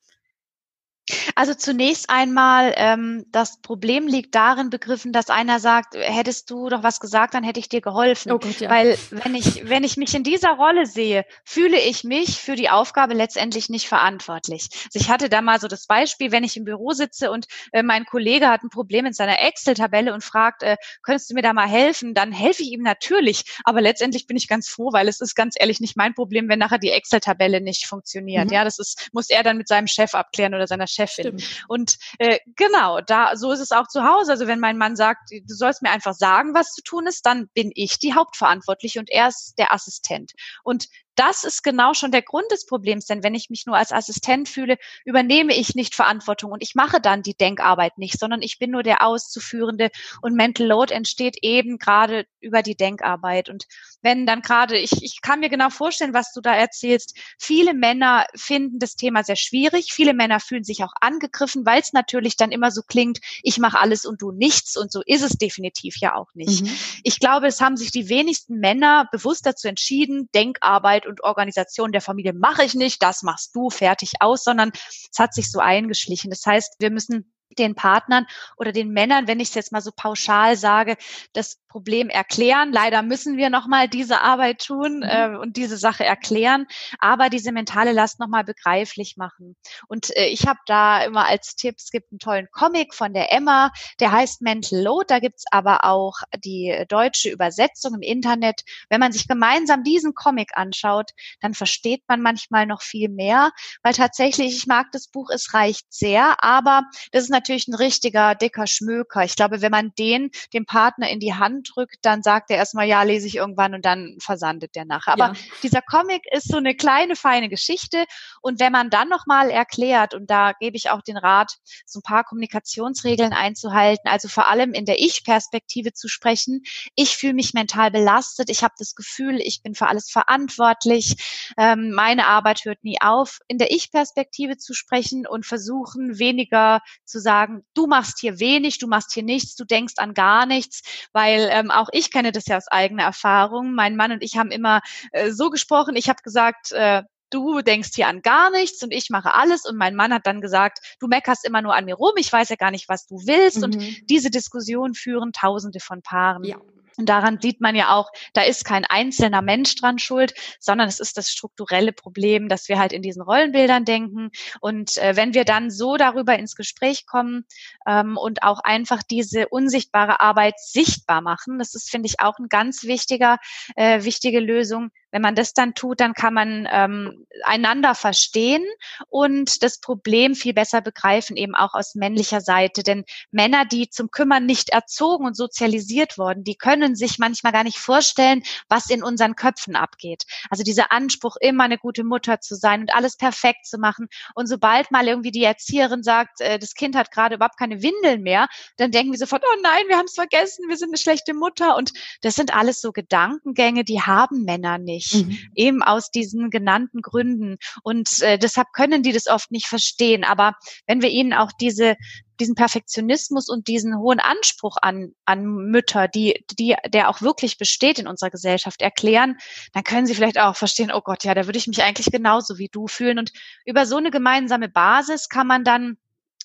[1.34, 6.82] Also zunächst einmal, ähm, das Problem liegt darin begriffen, dass einer sagt, hättest du doch
[6.82, 8.32] was gesagt, dann hätte ich dir geholfen.
[8.32, 8.70] Oh Gott, ja.
[8.70, 12.70] Weil wenn ich, wenn ich mich in dieser Rolle sehe, fühle ich mich für die
[12.70, 14.68] Aufgabe letztendlich nicht verantwortlich.
[14.72, 17.82] Also ich hatte da mal so das Beispiel, wenn ich im Büro sitze und äh,
[17.82, 21.52] mein Kollege hat ein Problem in seiner Excel-Tabelle und fragt, äh, könntest du mir da
[21.52, 23.44] mal helfen, dann helfe ich ihm natürlich.
[23.64, 26.58] Aber letztendlich bin ich ganz froh, weil es ist ganz ehrlich nicht mein Problem, wenn
[26.58, 28.46] nachher die Excel-Tabelle nicht funktioniert.
[28.46, 28.52] Mhm.
[28.52, 30.99] Ja, das ist, muss er dann mit seinem Chef abklären oder seiner Chefin.
[31.06, 31.64] Stimmt.
[31.68, 34.32] Und äh, genau, da so ist es auch zu Hause.
[34.32, 37.48] Also wenn mein Mann sagt, du sollst mir einfach sagen, was zu tun ist, dann
[37.54, 40.32] bin ich die Hauptverantwortliche und er ist der Assistent.
[40.62, 43.92] Und das ist genau schon der Grund des Problems, denn wenn ich mich nur als
[43.92, 48.58] Assistent fühle, übernehme ich nicht Verantwortung und ich mache dann die Denkarbeit nicht, sondern ich
[48.58, 49.90] bin nur der Auszuführende
[50.22, 53.48] und Mental Load entsteht eben gerade über die Denkarbeit.
[53.48, 53.66] Und
[54.02, 58.26] wenn dann gerade, ich, ich kann mir genau vorstellen, was du da erzählst, viele Männer
[58.34, 62.50] finden das Thema sehr schwierig, viele Männer fühlen sich auch angegriffen, weil es natürlich dann
[62.50, 66.14] immer so klingt, ich mache alles und du nichts und so ist es definitiv ja
[66.14, 66.62] auch nicht.
[66.62, 66.70] Mhm.
[67.02, 72.00] Ich glaube, es haben sich die wenigsten Männer bewusst dazu entschieden, Denkarbeit und Organisation der
[72.00, 76.30] Familie mache ich nicht, das machst du fertig aus, sondern es hat sich so eingeschlichen.
[76.30, 79.90] Das heißt, wir müssen den Partnern oder den Männern, wenn ich es jetzt mal so
[79.94, 80.96] pauschal sage,
[81.32, 82.72] das Problem erklären.
[82.72, 85.02] Leider müssen wir nochmal diese Arbeit tun mhm.
[85.02, 86.66] äh, und diese Sache erklären,
[86.98, 89.56] aber diese mentale Last nochmal begreiflich machen.
[89.88, 93.32] Und äh, ich habe da immer als Tipp, es gibt einen tollen Comic von der
[93.32, 95.06] Emma, der heißt Mental Load.
[95.08, 98.62] Da gibt's aber auch die deutsche Übersetzung im Internet.
[98.88, 103.52] Wenn man sich gemeinsam diesen Comic anschaut, dann versteht man manchmal noch viel mehr,
[103.82, 108.34] weil tatsächlich, ich mag das Buch, es reicht sehr, aber das ist natürlich ein richtiger
[108.34, 109.22] dicker Schmöker.
[109.22, 112.86] Ich glaube, wenn man den dem Partner in die Hand Drückt, dann sagt er erstmal,
[112.86, 115.12] ja, lese ich irgendwann und dann versandet der nachher.
[115.12, 115.34] Aber ja.
[115.62, 118.04] dieser Comic ist so eine kleine, feine Geschichte.
[118.40, 122.02] Und wenn man dann nochmal erklärt, und da gebe ich auch den Rat, so ein
[122.02, 126.62] paar Kommunikationsregeln einzuhalten, also vor allem in der Ich-Perspektive zu sprechen.
[126.94, 128.50] Ich fühle mich mental belastet.
[128.50, 131.16] Ich habe das Gefühl, ich bin für alles verantwortlich.
[131.58, 133.40] Ähm, meine Arbeit hört nie auf.
[133.48, 138.86] In der Ich-Perspektive zu sprechen und versuchen, weniger zu sagen, du machst hier wenig, du
[138.86, 142.56] machst hier nichts, du denkst an gar nichts, weil ähm, auch ich kenne das ja
[142.56, 143.74] aus eigener Erfahrung.
[143.74, 144.80] Mein Mann und ich haben immer
[145.12, 149.08] äh, so gesprochen, ich habe gesagt, äh, du denkst hier an gar nichts und ich
[149.10, 149.64] mache alles.
[149.64, 152.48] Und mein Mann hat dann gesagt, du meckerst immer nur an mir rum, ich weiß
[152.48, 153.58] ja gar nicht, was du willst.
[153.58, 153.64] Mhm.
[153.64, 156.44] Und diese Diskussion führen Tausende von Paaren.
[156.44, 156.56] Ja.
[156.96, 161.00] Und daran sieht man ja auch, da ist kein einzelner Mensch dran schuld, sondern es
[161.00, 164.30] ist das strukturelle Problem, dass wir halt in diesen Rollenbildern denken.
[164.60, 167.44] Und äh, wenn wir dann so darüber ins Gespräch kommen
[167.86, 172.48] ähm, und auch einfach diese unsichtbare Arbeit sichtbar machen, das ist, finde ich, auch ein
[172.48, 173.38] ganz wichtiger,
[173.76, 178.64] äh, wichtige Lösung, wenn man das dann tut, dann kann man ähm, einander verstehen
[179.08, 182.82] und das Problem viel besser begreifen, eben auch aus männlicher Seite.
[182.82, 187.64] Denn Männer, die zum Kümmern nicht erzogen und sozialisiert worden, die können sich manchmal gar
[187.64, 190.24] nicht vorstellen, was in unseren Köpfen abgeht.
[190.48, 194.08] Also dieser Anspruch, immer eine gute Mutter zu sein und alles perfekt zu machen.
[194.34, 198.22] Und sobald mal irgendwie die Erzieherin sagt, äh, das Kind hat gerade überhaupt keine Windeln
[198.22, 201.34] mehr, dann denken wir sofort, oh nein, wir haben es vergessen, wir sind eine schlechte
[201.34, 201.76] Mutter.
[201.76, 201.92] Und
[202.22, 205.38] das sind alles so Gedankengänge, die haben Männer nicht nicht, mhm.
[205.54, 207.56] eben aus diesen genannten Gründen.
[207.82, 210.24] Und äh, deshalb können die das oft nicht verstehen.
[210.24, 210.54] Aber
[210.86, 211.96] wenn wir ihnen auch diese
[212.40, 217.98] diesen Perfektionismus und diesen hohen Anspruch an, an Mütter, die, die, der auch wirklich besteht
[217.98, 219.36] in unserer Gesellschaft, erklären,
[219.74, 222.56] dann können sie vielleicht auch verstehen, oh Gott, ja, da würde ich mich eigentlich genauso
[222.56, 223.18] wie du fühlen.
[223.18, 223.30] Und
[223.66, 225.98] über so eine gemeinsame Basis kann man dann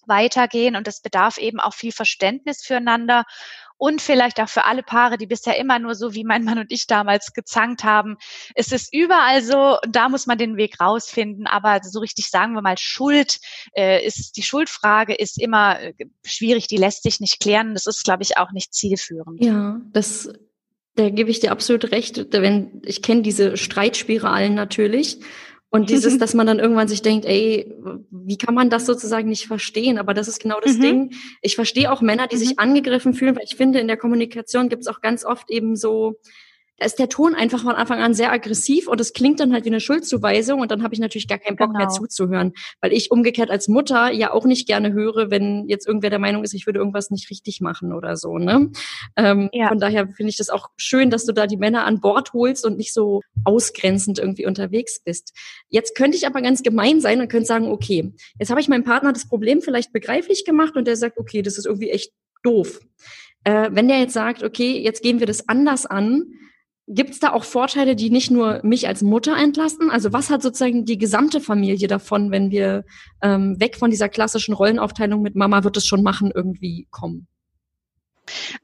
[0.07, 3.23] weitergehen und es bedarf eben auch viel Verständnis füreinander
[3.77, 6.71] und vielleicht auch für alle Paare, die bisher immer nur so wie mein Mann und
[6.71, 8.17] ich damals gezankt haben.
[8.55, 12.61] Es ist überall so, da muss man den Weg rausfinden, aber so richtig sagen wir
[12.61, 13.39] mal, Schuld
[13.75, 17.73] äh, ist, die Schuldfrage ist immer äh, schwierig, die lässt sich nicht klären.
[17.73, 19.43] Das ist, glaube ich, auch nicht zielführend.
[19.43, 20.29] Ja, das
[20.95, 22.27] da gebe ich dir absolut recht.
[22.31, 25.19] Wenn ich kenne diese Streitspiralen natürlich
[25.75, 27.75] und dieses, dass man dann irgendwann sich denkt, ey,
[28.09, 29.97] wie kann man das sozusagen nicht verstehen?
[29.97, 30.81] Aber das ist genau das mhm.
[30.81, 31.13] Ding.
[31.41, 32.39] Ich verstehe auch Männer, die mhm.
[32.39, 35.75] sich angegriffen fühlen, weil ich finde, in der Kommunikation gibt es auch ganz oft eben
[35.75, 36.15] so
[36.77, 39.63] da ist der Ton einfach von Anfang an sehr aggressiv und es klingt dann halt
[39.65, 41.79] wie eine Schuldzuweisung und dann habe ich natürlich gar keinen Bock genau.
[41.79, 46.09] mehr zuzuhören, weil ich umgekehrt als Mutter ja auch nicht gerne höre, wenn jetzt irgendwer
[46.09, 48.38] der Meinung ist, ich würde irgendwas nicht richtig machen oder so.
[48.38, 48.71] Ne?
[49.15, 49.69] Ähm, ja.
[49.69, 52.65] Von daher finde ich das auch schön, dass du da die Männer an Bord holst
[52.65, 55.33] und nicht so ausgrenzend irgendwie unterwegs bist.
[55.69, 58.83] Jetzt könnte ich aber ganz gemein sein und könnte sagen, okay, jetzt habe ich meinem
[58.83, 62.11] Partner das Problem vielleicht begreiflich gemacht und der sagt, okay, das ist irgendwie echt
[62.43, 62.81] doof.
[63.45, 66.33] Äh, wenn der jetzt sagt, okay, jetzt gehen wir das anders an,
[66.87, 69.89] Gibt es da auch Vorteile, die nicht nur mich als Mutter entlasten?
[69.89, 72.85] Also was hat sozusagen die gesamte Familie davon, wenn wir
[73.23, 77.27] ähm, weg von dieser klassischen Rollenaufteilung mit Mama wird es schon machen irgendwie kommen?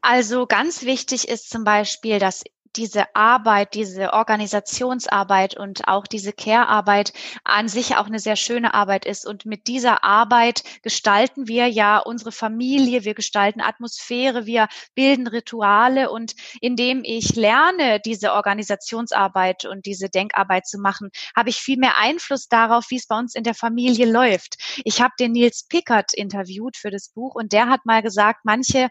[0.02, 2.44] Also ganz wichtig ist zum Beispiel, dass
[2.76, 9.06] diese Arbeit, diese Organisationsarbeit und auch diese Care-Arbeit an sich auch eine sehr schöne Arbeit
[9.06, 9.26] ist.
[9.26, 16.10] Und mit dieser Arbeit gestalten wir ja unsere Familie, wir gestalten Atmosphäre, wir bilden Rituale.
[16.10, 21.98] Und indem ich lerne, diese Organisationsarbeit und diese Denkarbeit zu machen, habe ich viel mehr
[21.98, 24.58] Einfluss darauf, wie es bei uns in der Familie läuft.
[24.84, 28.90] Ich habe den Nils Pickert interviewt für das Buch und der hat mal gesagt, manche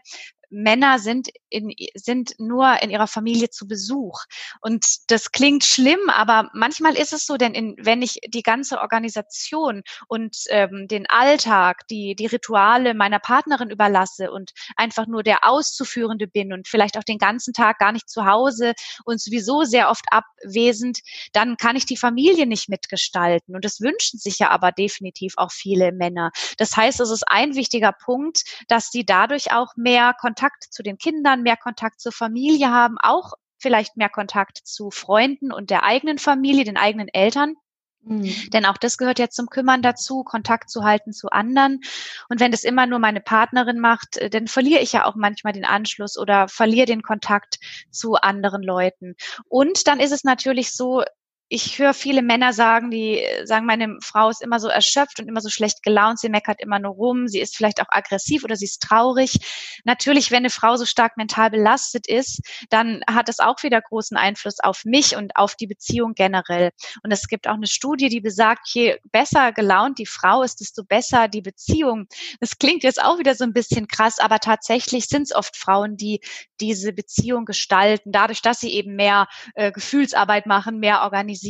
[0.51, 4.25] Männer sind, in, sind nur in ihrer Familie zu Besuch.
[4.61, 8.79] Und das klingt schlimm, aber manchmal ist es so, denn in, wenn ich die ganze
[8.79, 15.47] Organisation und ähm, den Alltag, die, die Rituale meiner Partnerin überlasse und einfach nur der
[15.47, 18.73] Auszuführende bin und vielleicht auch den ganzen Tag gar nicht zu Hause
[19.05, 20.99] und sowieso sehr oft abwesend,
[21.31, 23.55] dann kann ich die Familie nicht mitgestalten.
[23.55, 26.31] Und das wünschen sich ja aber definitiv auch viele Männer.
[26.57, 30.81] Das heißt, es ist ein wichtiger Punkt, dass sie dadurch auch mehr Kontakt Kontakt zu
[30.81, 35.83] den Kindern, mehr Kontakt zur Familie haben, auch vielleicht mehr Kontakt zu Freunden und der
[35.83, 37.53] eigenen Familie, den eigenen Eltern.
[38.01, 38.49] Mhm.
[38.51, 41.81] Denn auch das gehört ja zum Kümmern dazu, Kontakt zu halten zu anderen.
[42.27, 45.53] Und wenn das immer nur meine Partnerin macht, äh, dann verliere ich ja auch manchmal
[45.53, 47.59] den Anschluss oder verliere den Kontakt
[47.91, 49.13] zu anderen Leuten.
[49.47, 51.03] Und dann ist es natürlich so,
[51.53, 55.41] ich höre viele Männer sagen, die sagen, meine Frau ist immer so erschöpft und immer
[55.41, 58.63] so schlecht gelaunt, sie meckert immer nur rum, sie ist vielleicht auch aggressiv oder sie
[58.63, 59.37] ist traurig.
[59.83, 64.15] Natürlich, wenn eine Frau so stark mental belastet ist, dann hat das auch wieder großen
[64.15, 66.71] Einfluss auf mich und auf die Beziehung generell.
[67.03, 70.85] Und es gibt auch eine Studie, die besagt, je besser gelaunt die Frau ist, desto
[70.85, 72.07] besser die Beziehung.
[72.39, 75.97] Das klingt jetzt auch wieder so ein bisschen krass, aber tatsächlich sind es oft Frauen,
[75.97, 76.21] die
[76.61, 81.40] diese Beziehung gestalten, dadurch, dass sie eben mehr äh, Gefühlsarbeit machen, mehr organisieren.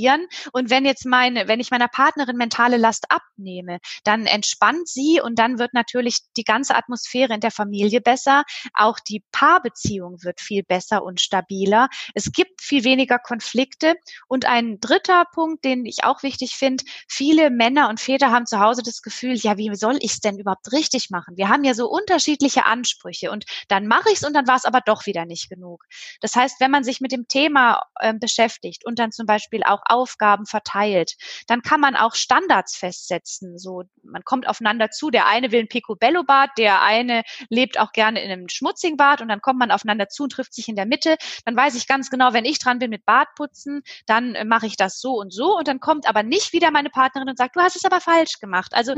[0.54, 5.38] Und wenn jetzt meine, wenn ich meiner Partnerin mentale Last abnehme, dann entspannt sie und
[5.40, 8.44] dann wird natürlich die ganze Atmosphäre in der Familie besser.
[8.74, 11.90] Auch die Paarbeziehung wird viel besser und stabiler.
[12.14, 13.96] Es gibt viel weniger Konflikte.
[14.28, 18.60] Und ein dritter Punkt, den ich auch wichtig finde, viele Männer und Väter haben zu
[18.60, 21.38] Hause das Gefühl, ja, wie soll ich es denn überhaupt richtig machen?
[21.38, 24.66] Wir haben ja so unterschiedliche Ansprüche und dann mache ich es und dann war es
[24.66, 25.86] aber doch wieder nicht genug.
[26.22, 29.81] Das heißt, wenn man sich mit dem Thema äh, beschäftigt und dann zum Beispiel auch
[29.86, 31.16] Aufgaben verteilt,
[31.48, 33.58] dann kann man auch Standards festsetzen.
[33.58, 35.10] So, man kommt aufeinander zu.
[35.10, 39.28] Der eine will ein Picobello-Bad, der eine lebt auch gerne in einem schmutzigen Bad und
[39.28, 41.18] dann kommt man aufeinander zu und trifft sich in der Mitte.
[41.46, 44.78] Dann weiß ich ganz genau, wenn ich dran bin mit Badputzen, dann äh, mache ich
[44.78, 47.62] das so und so und dann kommt aber nicht wieder meine Partnerin und sagt, du
[47.62, 48.74] hast es aber falsch gemacht.
[48.74, 48.94] Also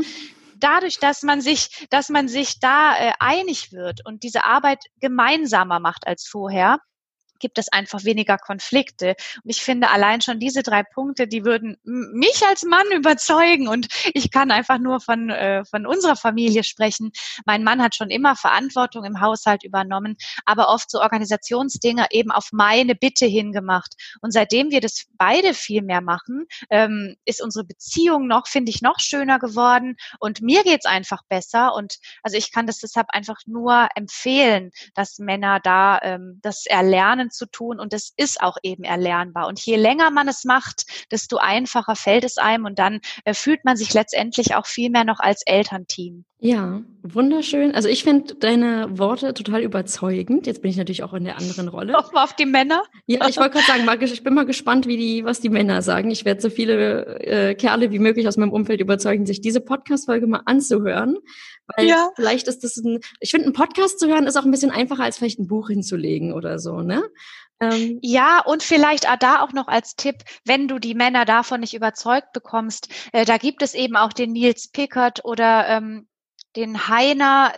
[0.64, 5.80] dadurch, dass man sich, dass man sich da äh, einig wird und diese Arbeit gemeinsamer
[5.80, 6.80] macht als vorher,
[7.44, 9.16] gibt es einfach weniger Konflikte.
[9.44, 13.68] Und ich finde allein schon diese drei Punkte, die würden mich als Mann überzeugen.
[13.68, 17.12] Und ich kann einfach nur von, äh, von unserer Familie sprechen.
[17.46, 22.50] Mein Mann hat schon immer Verantwortung im Haushalt übernommen, aber oft so Organisationsdinge eben auf
[22.54, 23.94] meine Bitte hingemacht.
[24.22, 28.82] Und seitdem wir das beide viel mehr machen, ähm, ist unsere Beziehung noch, finde ich,
[28.82, 29.98] noch schöner geworden.
[30.20, 31.76] Und mir geht's einfach besser.
[31.76, 37.32] Und also ich kann das deshalb einfach nur empfehlen, dass Männer da ähm, das erlernen
[37.34, 39.48] zu tun und es ist auch eben erlernbar.
[39.48, 43.66] Und je länger man es macht, desto einfacher fällt es einem und dann äh, fühlt
[43.66, 46.26] man sich letztendlich auch viel mehr noch als Elternteam.
[46.46, 47.74] Ja, wunderschön.
[47.74, 50.46] Also ich finde deine Worte total überzeugend.
[50.46, 51.94] Jetzt bin ich natürlich auch in der anderen Rolle.
[51.94, 52.84] Nochmal auf die Männer.
[53.06, 56.12] Ja, ich wollte gerade sagen, ich bin mal gespannt, wie die, was die Männer sagen.
[56.12, 60.28] Ich werde so viele äh, Kerle wie möglich aus meinem Umfeld überzeugen, sich diese Podcast-Folge
[60.28, 61.18] mal anzuhören.
[61.78, 62.10] Weil ja.
[62.18, 65.04] vielleicht ist das ein, ich finde, ein Podcast zu hören ist auch ein bisschen einfacher,
[65.04, 67.04] als vielleicht ein Buch hinzulegen oder so, ne?
[67.62, 71.74] Ähm, ja, und vielleicht da auch noch als Tipp, wenn du die Männer davon nicht
[71.74, 76.08] überzeugt bekommst, äh, da gibt es eben auch den Nils Pickert oder ähm,
[76.56, 77.54] den Heiner,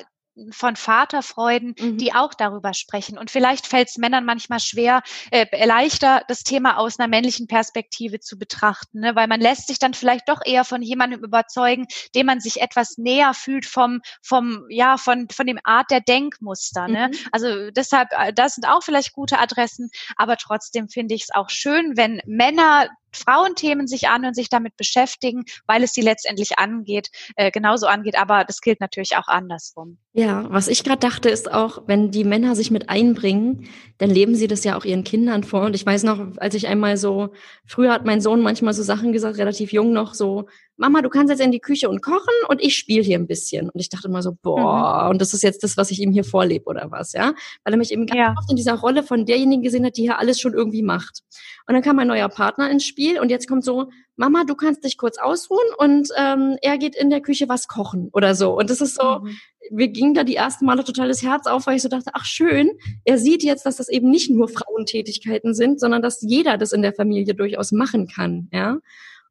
[0.51, 1.97] von Vaterfreuden, mhm.
[1.97, 3.17] die auch darüber sprechen.
[3.17, 8.19] Und vielleicht fällt es Männern manchmal schwer, äh, leichter das Thema aus einer männlichen Perspektive
[8.19, 9.15] zu betrachten, ne?
[9.15, 12.97] weil man lässt sich dann vielleicht doch eher von jemandem überzeugen, dem man sich etwas
[12.97, 16.87] näher fühlt vom, vom, ja, von, von dem Art der Denkmuster.
[16.87, 17.09] Ne?
[17.11, 17.17] Mhm.
[17.31, 21.49] Also deshalb, äh, das sind auch vielleicht gute Adressen, aber trotzdem finde ich es auch
[21.49, 27.09] schön, wenn Männer Frauenthemen sich an und sich damit beschäftigen, weil es sie letztendlich angeht,
[27.35, 28.17] äh, genauso angeht.
[28.19, 29.97] Aber das gilt natürlich auch andersrum.
[30.13, 34.35] Ja, was ich gerade dachte, ist auch, wenn die Männer sich mit einbringen, dann leben
[34.35, 35.61] sie das ja auch ihren Kindern vor.
[35.65, 37.33] Und ich weiß noch, als ich einmal so,
[37.65, 41.31] früher hat mein Sohn manchmal so Sachen gesagt, relativ jung noch, so, Mama, du kannst
[41.31, 43.69] jetzt in die Küche und kochen und ich spiele hier ein bisschen.
[43.69, 45.11] Und ich dachte immer so, boah, mhm.
[45.11, 47.33] und das ist jetzt das, was ich ihm hier vorlebe oder was, ja?
[47.63, 48.35] Weil er mich eben ganz ja.
[48.37, 51.21] oft in dieser Rolle von derjenigen gesehen hat, die hier alles schon irgendwie macht.
[51.67, 54.83] Und dann kam mein neuer Partner ins Spiel und jetzt kommt so, Mama, du kannst
[54.83, 58.57] dich kurz ausruhen und ähm, er geht in der Küche was kochen oder so.
[58.57, 59.37] Und das ist so, mhm.
[59.71, 62.25] wir gingen da die ersten Male total das Herz auf, weil ich so dachte, ach
[62.25, 62.71] schön,
[63.03, 66.81] er sieht jetzt, dass das eben nicht nur Frauentätigkeiten sind, sondern dass jeder das in
[66.81, 68.77] der Familie durchaus machen kann, ja.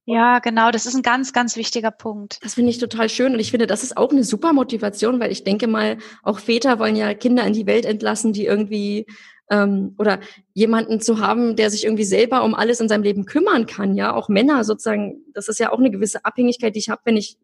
[0.06, 2.38] Ja, genau, das ist ein ganz, ganz wichtiger Punkt.
[2.42, 5.32] Das finde ich total schön und ich finde, das ist auch eine super Motivation, weil
[5.32, 9.06] ich denke mal, auch Väter wollen ja Kinder in die Welt entlassen, die irgendwie
[9.50, 10.20] ähm, oder
[10.52, 14.14] jemanden zu haben, der sich irgendwie selber um alles in seinem Leben kümmern kann, ja,
[14.14, 17.38] auch Männer sozusagen, das ist ja auch eine gewisse Abhängigkeit, die ich habe, wenn ich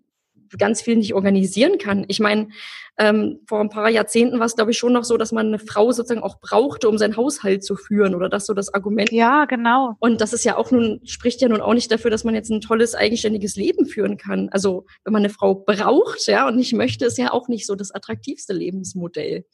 [0.58, 2.04] ganz viel nicht organisieren kann.
[2.08, 2.48] Ich meine,
[3.00, 5.58] ähm, vor ein paar Jahrzehnten war es, glaube ich, schon noch so, dass man eine
[5.58, 9.10] Frau sozusagen auch brauchte, um seinen Haushalt zu führen oder das so das Argument.
[9.10, 9.96] Ja, genau.
[10.00, 12.50] Und das ist ja auch nun, spricht ja nun auch nicht dafür, dass man jetzt
[12.50, 14.50] ein tolles, eigenständiges Leben führen kann.
[14.50, 17.74] Also, wenn man eine Frau braucht, ja, und nicht möchte, ist ja auch nicht so
[17.74, 19.46] das attraktivste Lebensmodell.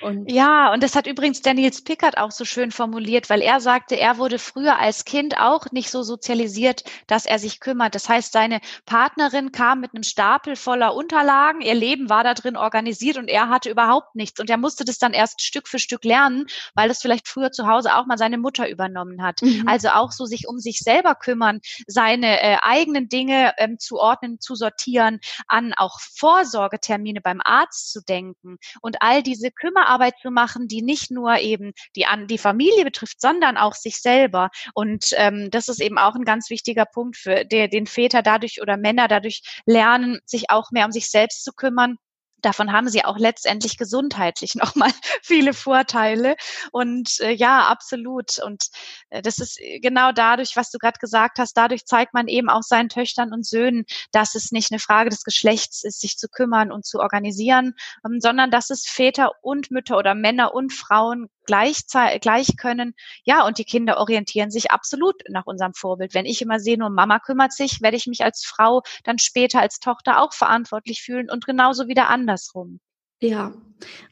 [0.00, 3.58] Und ja, und das hat übrigens der Nils Pickert auch so schön formuliert, weil er
[3.58, 7.96] sagte, er wurde früher als Kind auch nicht so sozialisiert, dass er sich kümmert.
[7.96, 12.56] Das heißt, seine Partnerin kam mit einem Stapel voller Unterlagen, ihr Leben war da drin
[12.56, 14.38] organisiert organisiert und er hatte überhaupt nichts.
[14.40, 17.66] Und er musste das dann erst Stück für Stück lernen, weil das vielleicht früher zu
[17.66, 19.40] Hause auch mal seine Mutter übernommen hat.
[19.40, 19.66] Mhm.
[19.66, 24.38] Also auch so sich um sich selber kümmern, seine äh, eigenen Dinge ähm, zu ordnen,
[24.38, 30.68] zu sortieren, an auch Vorsorgetermine beim Arzt zu denken und all diese Kümmerarbeit zu machen,
[30.68, 34.50] die nicht nur eben die an die Familie betrifft, sondern auch sich selber.
[34.74, 38.60] Und ähm, das ist eben auch ein ganz wichtiger Punkt für der, den Väter dadurch
[38.60, 41.96] oder Männer dadurch lernen, sich auch mehr um sich selbst zu kümmern
[42.44, 44.90] davon haben sie auch letztendlich gesundheitlich nochmal
[45.22, 46.36] viele Vorteile.
[46.72, 48.38] Und äh, ja, absolut.
[48.38, 48.68] Und
[49.10, 52.62] äh, das ist genau dadurch, was du gerade gesagt hast, dadurch zeigt man eben auch
[52.62, 56.72] seinen Töchtern und Söhnen, dass es nicht eine Frage des Geschlechts ist, sich zu kümmern
[56.72, 61.82] und zu organisieren, ähm, sondern dass es Väter und Mütter oder Männer und Frauen gleich,
[62.20, 62.94] gleich können.
[63.24, 66.14] Ja, und die Kinder orientieren sich absolut nach unserem Vorbild.
[66.14, 69.60] Wenn ich immer sehe, nur Mama kümmert sich, werde ich mich als Frau dann später
[69.60, 72.80] als Tochter auch verantwortlich fühlen und genauso wieder andersrum.
[73.20, 73.54] Ja,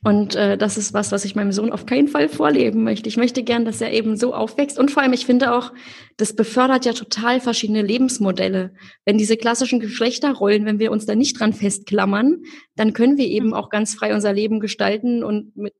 [0.03, 3.09] und äh, das ist was, was ich meinem Sohn auf keinen Fall vorleben möchte.
[3.09, 4.79] Ich möchte gern, dass er eben so aufwächst.
[4.79, 5.73] Und vor allem, ich finde auch,
[6.17, 8.73] das befördert ja total verschiedene Lebensmodelle.
[9.05, 12.43] Wenn diese klassischen Geschlechterrollen, wenn wir uns da nicht dran festklammern,
[12.75, 13.55] dann können wir eben mhm.
[13.55, 15.75] auch ganz frei unser Leben gestalten und mit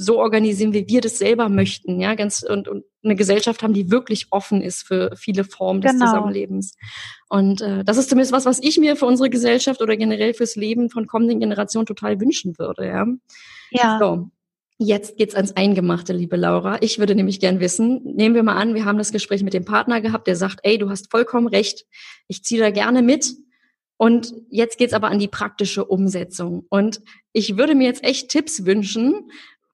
[0.00, 3.90] so organisieren, wie wir das selber möchten, ja, ganz und, und eine Gesellschaft haben, die
[3.90, 6.06] wirklich offen ist für viele Formen des genau.
[6.06, 6.76] Zusammenlebens.
[7.28, 10.54] Und äh, das ist zumindest was, was ich mir für unsere Gesellschaft oder generell fürs
[10.54, 13.06] Leben von kommenden Generationen total wünschen würde, ja.
[13.72, 13.98] Ja.
[14.00, 14.30] So.
[14.78, 16.78] Jetzt geht's ans Eingemachte, liebe Laura.
[16.80, 19.64] Ich würde nämlich gern wissen, nehmen wir mal an, wir haben das Gespräch mit dem
[19.64, 21.86] Partner gehabt, der sagt, ey, du hast vollkommen recht,
[22.28, 23.34] ich ziehe da gerne mit.
[23.96, 26.66] Und jetzt geht's aber an die praktische Umsetzung.
[26.70, 27.00] Und
[27.32, 29.28] ich würde mir jetzt echt Tipps wünschen,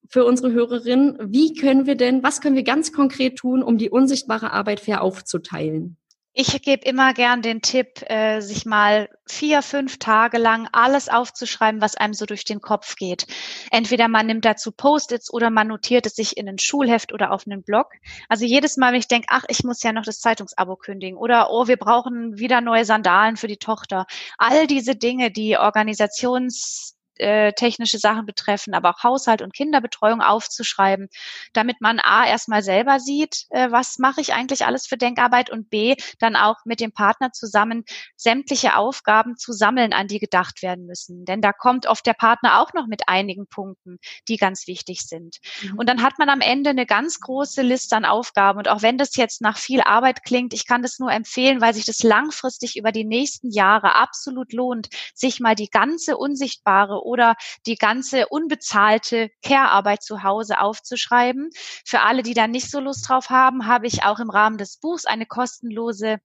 [0.08, 3.90] für unsere Hörerinnen, wie können wir denn, was können wir ganz konkret tun, um die
[3.90, 5.96] unsichtbare Arbeit fair aufzuteilen?
[6.36, 11.80] Ich gebe immer gern den Tipp, äh, sich mal vier, fünf Tage lang alles aufzuschreiben,
[11.80, 13.28] was einem so durch den Kopf geht.
[13.70, 17.46] Entweder man nimmt dazu Post-its oder man notiert es sich in ein Schulheft oder auf
[17.46, 17.92] einen Blog.
[18.28, 21.52] Also jedes Mal, wenn ich denke, ach, ich muss ja noch das Zeitungsabo kündigen oder
[21.52, 24.04] oh, wir brauchen wieder neue Sandalen für die Tochter.
[24.36, 31.08] All diese Dinge, die Organisations äh, technische Sachen betreffen, aber auch Haushalt und Kinderbetreuung aufzuschreiben,
[31.52, 35.70] damit man A erstmal selber sieht, äh, was mache ich eigentlich alles für Denkarbeit und
[35.70, 37.84] B dann auch mit dem Partner zusammen
[38.16, 41.24] sämtliche Aufgaben zu sammeln, an die gedacht werden müssen.
[41.24, 43.98] Denn da kommt oft der Partner auch noch mit einigen Punkten,
[44.28, 45.38] die ganz wichtig sind.
[45.62, 45.78] Mhm.
[45.78, 48.58] Und dann hat man am Ende eine ganz große Liste an Aufgaben.
[48.58, 51.74] Und auch wenn das jetzt nach viel Arbeit klingt, ich kann das nur empfehlen, weil
[51.74, 57.34] sich das langfristig über die nächsten Jahre absolut lohnt, sich mal die ganze unsichtbare oder
[57.66, 61.50] die ganze unbezahlte Care-Arbeit zu Hause aufzuschreiben.
[61.84, 64.78] Für alle, die da nicht so Lust drauf haben, habe ich auch im Rahmen des
[64.78, 66.18] Buchs eine kostenlose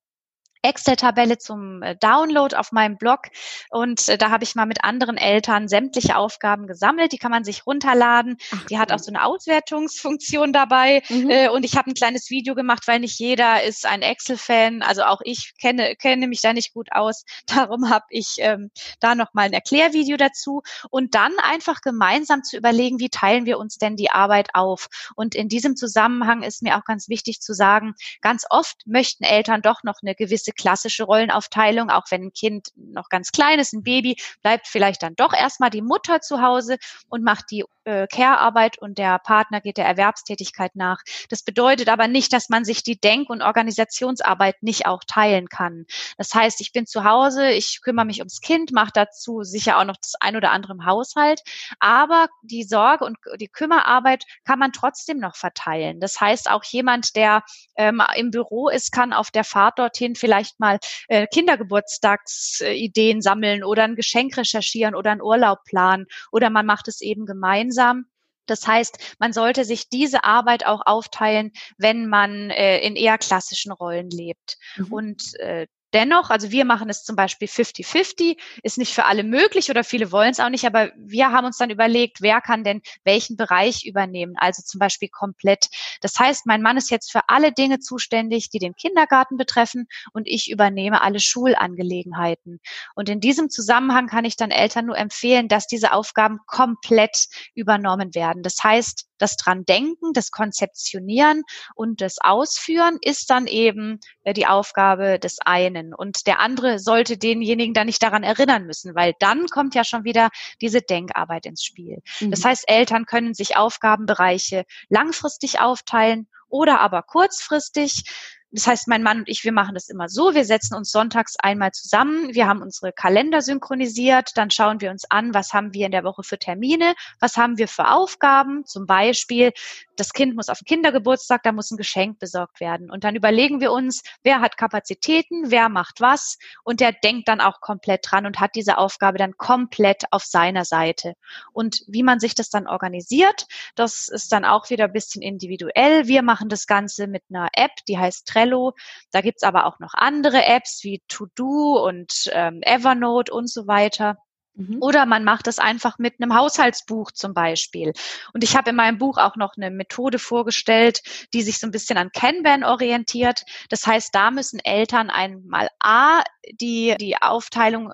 [0.61, 3.21] Excel-Tabelle zum äh, Download auf meinem Blog
[3.69, 7.11] und äh, da habe ich mal mit anderen Eltern sämtliche Aufgaben gesammelt.
[7.11, 8.37] Die kann man sich runterladen.
[8.51, 11.29] Ach, die hat auch so eine Auswertungsfunktion dabei mhm.
[11.29, 14.81] Äh, und ich habe ein kleines Video gemacht, weil nicht jeder ist ein Excel-Fan.
[14.81, 17.23] Also auch ich kenne kenne mich da nicht gut aus.
[17.45, 22.57] Darum habe ich ähm, da noch mal ein Erklärvideo dazu und dann einfach gemeinsam zu
[22.57, 24.87] überlegen, wie teilen wir uns denn die Arbeit auf.
[25.15, 29.61] Und in diesem Zusammenhang ist mir auch ganz wichtig zu sagen, ganz oft möchten Eltern
[29.61, 33.73] doch noch eine gewisse diese klassische Rollenaufteilung, auch wenn ein Kind noch ganz klein ist,
[33.73, 36.77] ein Baby, bleibt vielleicht dann doch erstmal die Mutter zu Hause
[37.09, 41.01] und macht die äh, Care-Arbeit und der Partner geht der Erwerbstätigkeit nach.
[41.29, 45.85] Das bedeutet aber nicht, dass man sich die Denk- und Organisationsarbeit nicht auch teilen kann.
[46.17, 49.85] Das heißt, ich bin zu Hause, ich kümmere mich ums Kind, mache dazu sicher auch
[49.85, 51.41] noch das ein oder andere im Haushalt,
[51.79, 55.99] aber die Sorge und die Kümmerarbeit kann man trotzdem noch verteilen.
[55.99, 57.43] Das heißt, auch jemand, der
[57.75, 63.83] ähm, im Büro ist, kann auf der Fahrt dorthin vielleicht mal äh, Kindergeburtstagsideen sammeln oder
[63.83, 68.05] ein Geschenk recherchieren oder einen Urlaub planen oder man macht es eben gemeinsam gemeinsam.
[68.45, 73.71] Das heißt, man sollte sich diese Arbeit auch aufteilen, wenn man äh, in eher klassischen
[73.71, 74.57] Rollen lebt.
[74.77, 74.93] Mhm.
[74.93, 79.69] Und äh, Dennoch, also wir machen es zum Beispiel 50-50, ist nicht für alle möglich
[79.69, 82.81] oder viele wollen es auch nicht, aber wir haben uns dann überlegt, wer kann denn
[83.03, 85.67] welchen Bereich übernehmen, also zum Beispiel komplett.
[86.01, 90.27] Das heißt, mein Mann ist jetzt für alle Dinge zuständig, die den Kindergarten betreffen und
[90.27, 92.59] ich übernehme alle Schulangelegenheiten.
[92.95, 98.13] Und in diesem Zusammenhang kann ich dann Eltern nur empfehlen, dass diese Aufgaben komplett übernommen
[98.13, 98.43] werden.
[98.43, 101.43] Das heißt, das dran denken, das Konzeptionieren
[101.75, 105.93] und das Ausführen ist dann eben äh, die Aufgabe des einen.
[105.93, 110.03] Und der andere sollte denjenigen dann nicht daran erinnern müssen, weil dann kommt ja schon
[110.03, 110.29] wieder
[110.61, 111.99] diese Denkarbeit ins Spiel.
[112.19, 112.31] Mhm.
[112.31, 118.03] Das heißt, Eltern können sich Aufgabenbereiche langfristig aufteilen oder aber kurzfristig
[118.51, 120.33] das heißt, mein Mann und ich, wir machen das immer so.
[120.33, 122.33] Wir setzen uns sonntags einmal zusammen.
[122.33, 124.31] Wir haben unsere Kalender synchronisiert.
[124.35, 126.95] Dann schauen wir uns an, was haben wir in der Woche für Termine?
[127.19, 128.65] Was haben wir für Aufgaben?
[128.65, 129.51] Zum Beispiel,
[129.99, 132.89] das Kind muss auf den Kindergeburtstag, da muss ein Geschenk besorgt werden.
[132.89, 136.37] Und dann überlegen wir uns, wer hat Kapazitäten, wer macht was.
[136.63, 140.63] Und der denkt dann auch komplett dran und hat diese Aufgabe dann komplett auf seiner
[140.63, 141.13] Seite.
[141.51, 143.45] Und wie man sich das dann organisiert,
[143.75, 146.07] das ist dann auch wieder ein bisschen individuell.
[146.07, 148.73] Wir machen das Ganze mit einer App, die heißt Trello.
[149.11, 154.17] Da gibt's aber auch noch andere Apps wie To-Do und ähm, Evernote und so weiter.
[154.59, 154.77] Mhm.
[154.81, 157.93] Oder man macht es einfach mit einem Haushaltsbuch zum Beispiel.
[158.33, 161.01] Und ich habe in meinem Buch auch noch eine Methode vorgestellt,
[161.33, 163.43] die sich so ein bisschen an Kanban orientiert.
[163.69, 167.93] Das heißt, da müssen Eltern einmal A, die, die Aufteilung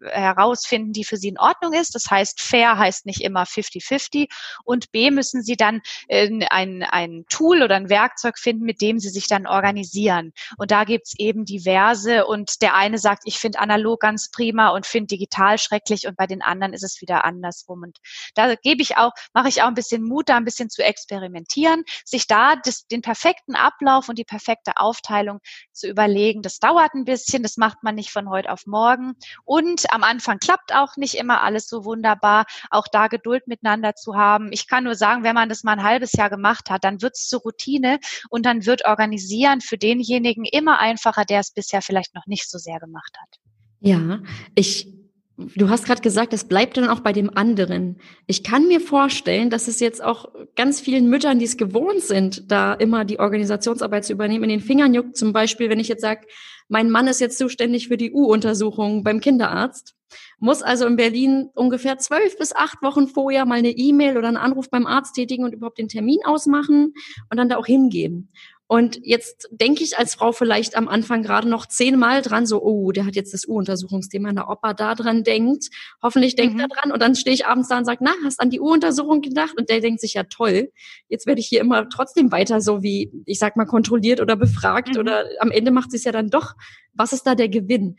[0.00, 1.94] herausfinden, die für sie in Ordnung ist.
[1.94, 4.28] Das heißt, fair heißt nicht immer 50-50.
[4.64, 8.98] Und B, müssen sie dann äh, ein, ein Tool oder ein Werkzeug finden, mit dem
[8.98, 10.32] sie sich dann organisieren.
[10.56, 12.26] Und da gibt's eben diverse.
[12.26, 16.26] Und der eine sagt, ich finde analog ganz prima und finde digital schrecklich und bei
[16.26, 17.82] den anderen ist es wieder andersrum.
[17.82, 17.98] Und
[18.34, 21.84] da gebe ich auch, mache ich auch ein bisschen Mut, da ein bisschen zu experimentieren,
[22.04, 25.40] sich da das, den perfekten Ablauf und die perfekte Aufteilung
[25.72, 26.42] zu überlegen.
[26.42, 29.14] Das dauert ein bisschen, das macht man nicht von heute auf morgen.
[29.44, 32.44] Und am Anfang klappt auch nicht immer alles so wunderbar.
[32.70, 34.48] Auch da Geduld miteinander zu haben.
[34.52, 37.14] Ich kann nur sagen, wenn man das mal ein halbes Jahr gemacht hat, dann wird
[37.14, 37.98] es zur Routine
[38.30, 42.58] und dann wird Organisieren für denjenigen immer einfacher, der es bisher vielleicht noch nicht so
[42.58, 43.40] sehr gemacht hat.
[43.80, 44.20] Ja,
[44.54, 44.95] ich
[45.38, 48.00] Du hast gerade gesagt, es bleibt dann auch bei dem anderen.
[48.26, 52.50] Ich kann mir vorstellen, dass es jetzt auch ganz vielen Müttern, die es gewohnt sind,
[52.50, 55.16] da immer die Organisationsarbeit zu übernehmen, in den Fingern juckt.
[55.16, 56.26] Zum Beispiel, wenn ich jetzt sage,
[56.68, 59.94] mein Mann ist jetzt zuständig für die U-Untersuchung beim Kinderarzt,
[60.38, 64.36] muss also in Berlin ungefähr zwölf bis acht Wochen vorher mal eine E-Mail oder einen
[64.36, 66.94] Anruf beim Arzt tätigen und überhaupt den Termin ausmachen
[67.30, 68.30] und dann da auch hingehen.
[68.68, 72.90] Und jetzt denke ich als Frau vielleicht am Anfang gerade noch zehnmal dran, so, oh,
[72.90, 75.70] der hat jetzt das U-Untersuchungsthema, der Opa da dran denkt.
[76.02, 76.60] Hoffentlich denkt mhm.
[76.60, 76.90] er dran.
[76.90, 79.54] Und dann stehe ich abends da und sage, na, hast an die U-Untersuchung gedacht?
[79.56, 80.72] Und der denkt sich, ja toll,
[81.08, 84.94] jetzt werde ich hier immer trotzdem weiter so wie, ich sag mal, kontrolliert oder befragt.
[84.94, 85.00] Mhm.
[85.00, 86.54] Oder am Ende macht es ja dann doch.
[86.92, 87.96] Was ist da der Gewinn?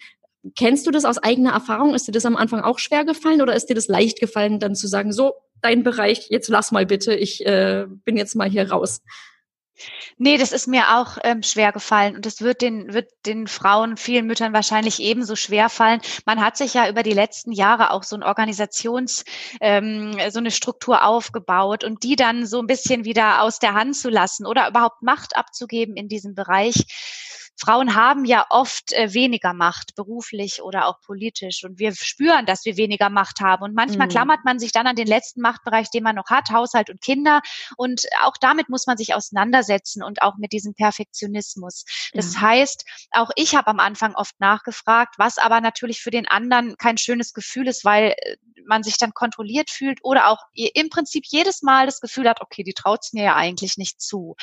[0.55, 1.95] Kennst du das aus eigener Erfahrung?
[1.95, 4.76] Ist dir das am Anfang auch schwer gefallen oder ist dir das leicht gefallen, dann
[4.76, 8.70] zu sagen, so, dein Bereich, jetzt lass mal bitte, ich äh, bin jetzt mal hier
[8.70, 9.01] raus?
[10.17, 13.97] Nee, das ist mir auch ähm, schwer gefallen und das wird den, wird den Frauen,
[13.97, 16.01] vielen Müttern wahrscheinlich ebenso schwer fallen.
[16.25, 19.23] Man hat sich ja über die letzten Jahre auch so ein Organisations,
[19.61, 23.95] ähm, so eine Struktur aufgebaut und die dann so ein bisschen wieder aus der Hand
[23.95, 26.86] zu lassen oder überhaupt Macht abzugeben in diesem Bereich
[27.60, 31.64] Frauen haben ja oft äh, weniger Macht, beruflich oder auch politisch.
[31.64, 33.64] Und wir spüren, dass wir weniger Macht haben.
[33.64, 34.12] Und manchmal mhm.
[34.12, 37.41] klammert man sich dann an den letzten Machtbereich, den man noch hat, Haushalt und Kinder.
[37.76, 41.86] Und auch damit muss man sich auseinandersetzen und auch mit diesem Perfektionismus.
[42.14, 42.41] Das ja.
[42.41, 46.97] heißt, auch ich habe am Anfang oft nachgefragt, was aber natürlich für den anderen kein
[46.97, 48.38] schönes Gefühl ist, weil äh,
[48.68, 52.64] man sich dann kontrolliert fühlt oder auch im Prinzip jedes Mal das Gefühl hat, okay,
[52.64, 54.36] die traut es mir ja eigentlich nicht zu.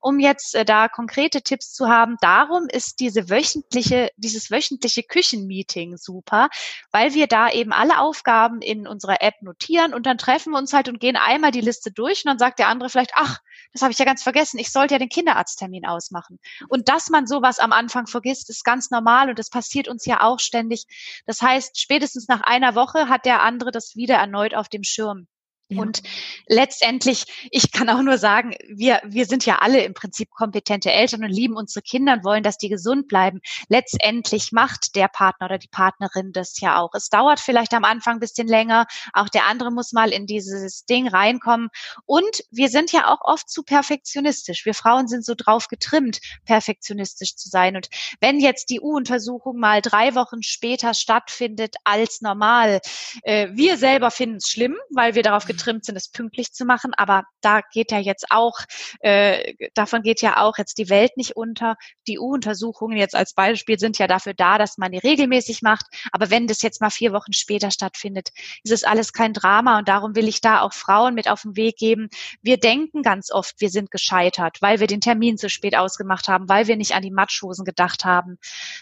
[0.00, 5.96] Um jetzt äh, da konkrete Tipps zu haben, darum ist diese wöchentliche, dieses wöchentliche Küchenmeeting
[5.96, 6.48] super,
[6.90, 10.72] weil wir da eben alle Aufgaben in unserer App notieren und dann treffen wir uns
[10.72, 13.38] halt und gehen einmal die Liste durch und dann sagt der andere vielleicht, ach,
[13.72, 16.38] das habe ich ja ganz vergessen, ich sollte ja den Kinderarzttermin ausmachen.
[16.68, 20.22] Und dass man sowas am Anfang vergisst, ist ganz normal und das passiert uns ja
[20.22, 20.86] auch ständig.
[21.26, 25.28] Das heißt, spätestens nach einer Woche hat der andere das wieder erneut auf dem Schirm.
[25.70, 25.82] Ja.
[25.82, 26.02] Und
[26.46, 31.24] letztendlich, ich kann auch nur sagen, wir, wir sind ja alle im Prinzip kompetente Eltern
[31.24, 33.40] und lieben unsere Kinder und wollen, dass die gesund bleiben.
[33.68, 36.94] Letztendlich macht der Partner oder die Partnerin das ja auch.
[36.94, 38.86] Es dauert vielleicht am Anfang ein bisschen länger.
[39.12, 41.68] Auch der andere muss mal in dieses Ding reinkommen.
[42.06, 44.64] Und wir sind ja auch oft zu perfektionistisch.
[44.64, 47.76] Wir Frauen sind so drauf getrimmt, perfektionistisch zu sein.
[47.76, 47.90] Und
[48.20, 52.80] wenn jetzt die U-Untersuchung mal drei Wochen später stattfindet als normal,
[53.22, 56.94] äh, wir selber finden es schlimm, weil wir darauf getrimmt sind, es pünktlich zu machen.
[56.94, 58.58] Aber da geht ja jetzt auch,
[59.00, 61.76] äh, davon geht ja auch jetzt die Welt nicht unter.
[62.06, 65.86] Die U-Untersuchungen jetzt als Beispiel sind ja dafür da, dass man die regelmäßig macht.
[66.12, 68.30] Aber wenn das jetzt mal vier Wochen später stattfindet,
[68.62, 69.78] ist es alles kein Drama.
[69.78, 72.08] Und darum will ich da auch Frauen mit auf den Weg geben.
[72.42, 76.48] Wir denken ganz oft, wir sind gescheitert, weil wir den Termin zu spät ausgemacht haben,
[76.48, 78.38] weil wir nicht an die Matschhosen gedacht haben,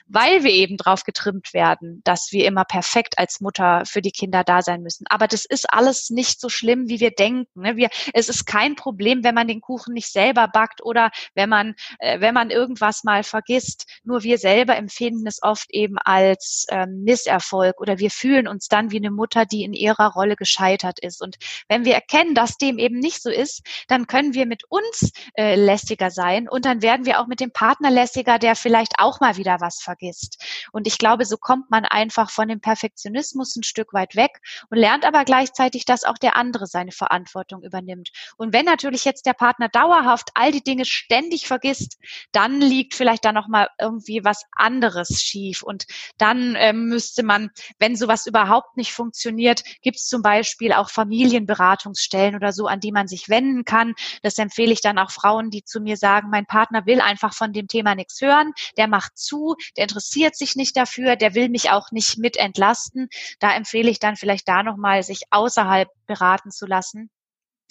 [0.06, 4.44] weil wir eben drauf getrimmt werden, dass wir immer perfekt als Mutter für die Kinder
[4.44, 5.06] da sein müssen.
[5.08, 7.62] Aber das ist alles nicht so schlimm schlimm, wie wir denken.
[7.62, 7.76] Ne?
[7.76, 11.74] Wir, es ist kein Problem, wenn man den Kuchen nicht selber backt oder wenn man,
[12.00, 13.86] äh, wenn man irgendwas mal vergisst.
[14.02, 18.90] Nur wir selber empfinden es oft eben als ähm, Misserfolg oder wir fühlen uns dann
[18.90, 21.22] wie eine Mutter, die in ihrer Rolle gescheitert ist.
[21.22, 21.36] Und
[21.68, 25.54] wenn wir erkennen, dass dem eben nicht so ist, dann können wir mit uns äh,
[25.54, 29.36] lästiger sein und dann werden wir auch mit dem Partner lästiger, der vielleicht auch mal
[29.36, 30.42] wieder was vergisst.
[30.72, 34.40] Und ich glaube, so kommt man einfach von dem Perfektionismus ein Stück weit weg
[34.70, 38.10] und lernt aber gleichzeitig, dass auch der andere seine Verantwortung übernimmt.
[38.38, 41.98] Und wenn natürlich jetzt der Partner dauerhaft all die Dinge ständig vergisst,
[42.32, 45.84] dann liegt vielleicht da noch mal irgendwie was anderes schief und
[46.16, 52.36] dann äh, müsste man, wenn sowas überhaupt nicht funktioniert, gibt es zum Beispiel auch Familienberatungsstellen
[52.36, 53.94] oder so, an die man sich wenden kann.
[54.22, 57.52] Das empfehle ich dann auch Frauen, die zu mir sagen, mein Partner will einfach von
[57.52, 61.70] dem Thema nichts hören, der macht zu, der interessiert sich nicht dafür, der will mich
[61.70, 63.08] auch nicht mit entlasten.
[63.40, 67.10] Da empfehle ich dann vielleicht da nochmal, sich außerhalb beraten zu lassen.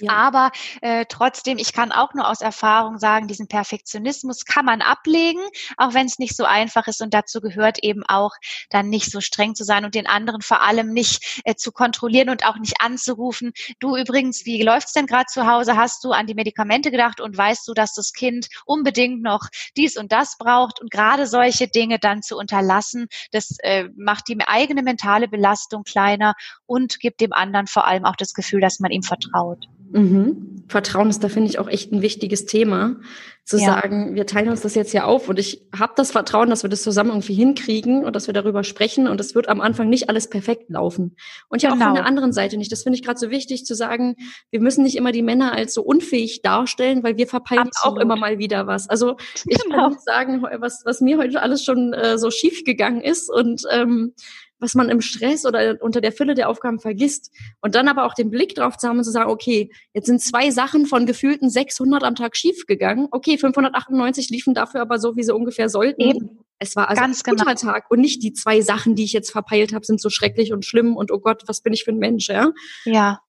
[0.02, 0.12] Ja.
[0.12, 5.40] Aber äh, trotzdem, ich kann auch nur aus Erfahrung sagen, diesen Perfektionismus kann man ablegen,
[5.78, 7.02] auch wenn es nicht so einfach ist.
[7.02, 8.32] Und dazu gehört eben auch,
[8.70, 12.30] dann nicht so streng zu sein und den anderen vor allem nicht äh, zu kontrollieren
[12.30, 13.54] und auch nicht anzurufen.
[13.80, 15.78] Du übrigens, wie läuft's denn gerade zu Hause?
[15.78, 19.96] Hast du an die Medikamente gedacht und weißt du, dass das Kind unbedingt noch dies
[19.96, 20.82] und das braucht?
[20.82, 26.34] Und gerade solche Dinge dann zu unterlassen, das äh, macht die eigene mentale Belastung kleiner
[26.66, 29.68] und gibt dem anderen vor allem auch das Gefühl, dass man ihm vertraut.
[29.96, 30.56] Mhm.
[30.68, 32.98] Vertrauen ist da, finde ich, auch echt ein wichtiges Thema.
[33.44, 33.66] Zu ja.
[33.66, 36.70] sagen, wir teilen uns das jetzt ja auf und ich habe das Vertrauen, dass wir
[36.72, 40.10] das zusammen irgendwie hinkriegen und dass wir darüber sprechen und es wird am Anfang nicht
[40.10, 41.16] alles perfekt laufen.
[41.48, 41.84] Und ja genau.
[41.84, 42.72] auch von der anderen Seite nicht.
[42.72, 44.16] Das finde ich gerade so wichtig zu sagen,
[44.50, 48.00] wir müssen nicht immer die Männer als so unfähig darstellen, weil wir verpeilen Absolut.
[48.00, 48.90] auch immer mal wieder was.
[48.90, 49.18] Also
[49.48, 49.76] ich genau.
[49.76, 53.62] kann nicht sagen, was, was mir heute alles schon äh, so schief gegangen ist und
[53.70, 54.14] ähm,
[54.60, 57.32] was man im Stress oder unter der Fülle der Aufgaben vergisst.
[57.62, 60.22] Und dann aber auch den Blick drauf zu haben und zu sagen, okay, jetzt sind
[60.22, 63.08] zwei Sachen von gefühlten 600 am Tag schiefgegangen.
[63.12, 66.02] Okay, 598 liefen dafür aber so, wie sie ungefähr sollten.
[66.02, 66.40] Eben.
[66.60, 67.74] Es war also Ganz ein guter genau.
[67.74, 70.64] Tag und nicht die zwei Sachen, die ich jetzt verpeilt habe, sind so schrecklich und
[70.64, 72.52] schlimm und oh Gott, was bin ich für ein Mensch, ja?
[72.86, 73.20] Ja.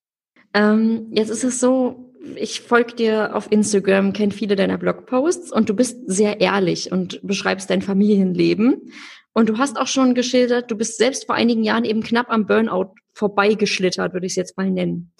[0.55, 5.68] Ähm, jetzt ist es so, ich folge dir auf Instagram, kenne viele deiner Blogposts und
[5.68, 8.93] du bist sehr ehrlich und beschreibst dein Familienleben.
[9.37, 12.47] Und du hast auch schon geschildert, du bist selbst vor einigen Jahren eben knapp am
[12.47, 15.12] Burnout vorbeigeschlittert, würde ich es jetzt mal nennen.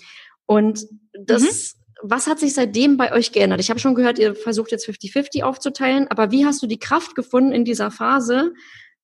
[0.47, 1.99] Und das, mhm.
[2.09, 3.61] was hat sich seitdem bei euch geändert?
[3.61, 7.14] Ich habe schon gehört, ihr versucht jetzt 50-50 aufzuteilen, aber wie hast du die Kraft
[7.14, 8.55] gefunden in dieser Phase?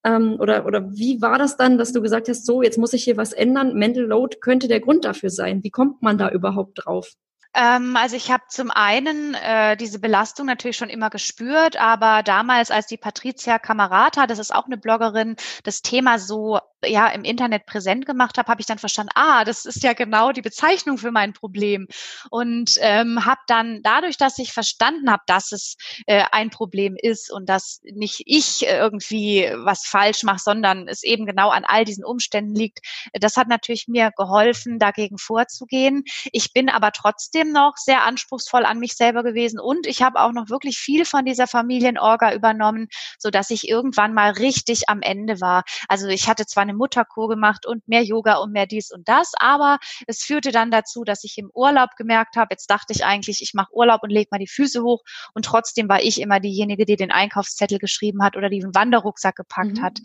[0.02, 3.04] Ähm, oder, oder wie war das dann, dass du gesagt hast, so, jetzt muss ich
[3.04, 3.74] hier was ändern?
[3.74, 5.62] Mental Load könnte der Grund dafür sein.
[5.62, 7.12] Wie kommt man da überhaupt drauf?
[7.55, 12.70] Ähm, also ich habe zum einen äh, diese Belastung natürlich schon immer gespürt, aber damals,
[12.70, 17.66] als die Patricia Camerata, das ist auch eine Bloggerin, das Thema so ja im Internet
[17.66, 21.12] präsent gemacht habe, habe ich dann verstanden, ah, das ist ja genau die Bezeichnung für
[21.12, 21.86] mein Problem.
[22.30, 25.76] Und ähm, habe dann dadurch, dass ich verstanden habe, dass es
[26.07, 31.26] äh, ein Problem ist und dass nicht ich irgendwie was falsch mache, sondern es eben
[31.26, 32.80] genau an all diesen Umständen liegt,
[33.12, 36.05] das hat natürlich mir geholfen, dagegen vorzugehen.
[36.32, 40.32] Ich bin aber trotzdem noch sehr anspruchsvoll an mich selber gewesen und ich habe auch
[40.32, 42.88] noch wirklich viel von dieser Familienorga übernommen,
[43.18, 45.62] so dass ich irgendwann mal richtig am Ende war.
[45.88, 49.09] Also ich hatte zwar eine eine Mutterkur gemacht und mehr Yoga und mehr dies und
[49.09, 49.32] das.
[49.38, 53.43] Aber es führte dann dazu, dass ich im Urlaub gemerkt habe, jetzt dachte ich eigentlich,
[53.43, 55.03] ich mache Urlaub und lege mal die Füße hoch.
[55.34, 59.78] Und trotzdem war ich immer diejenige, die den Einkaufszettel geschrieben hat oder den Wanderrucksack gepackt
[59.78, 59.82] mhm.
[59.82, 59.99] hat.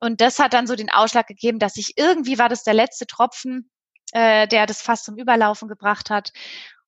[0.00, 3.06] Und das hat dann so den Ausschlag gegeben, dass ich irgendwie war das der letzte
[3.06, 3.70] Tropfen,
[4.12, 6.32] äh, der das fast zum Überlaufen gebracht hat.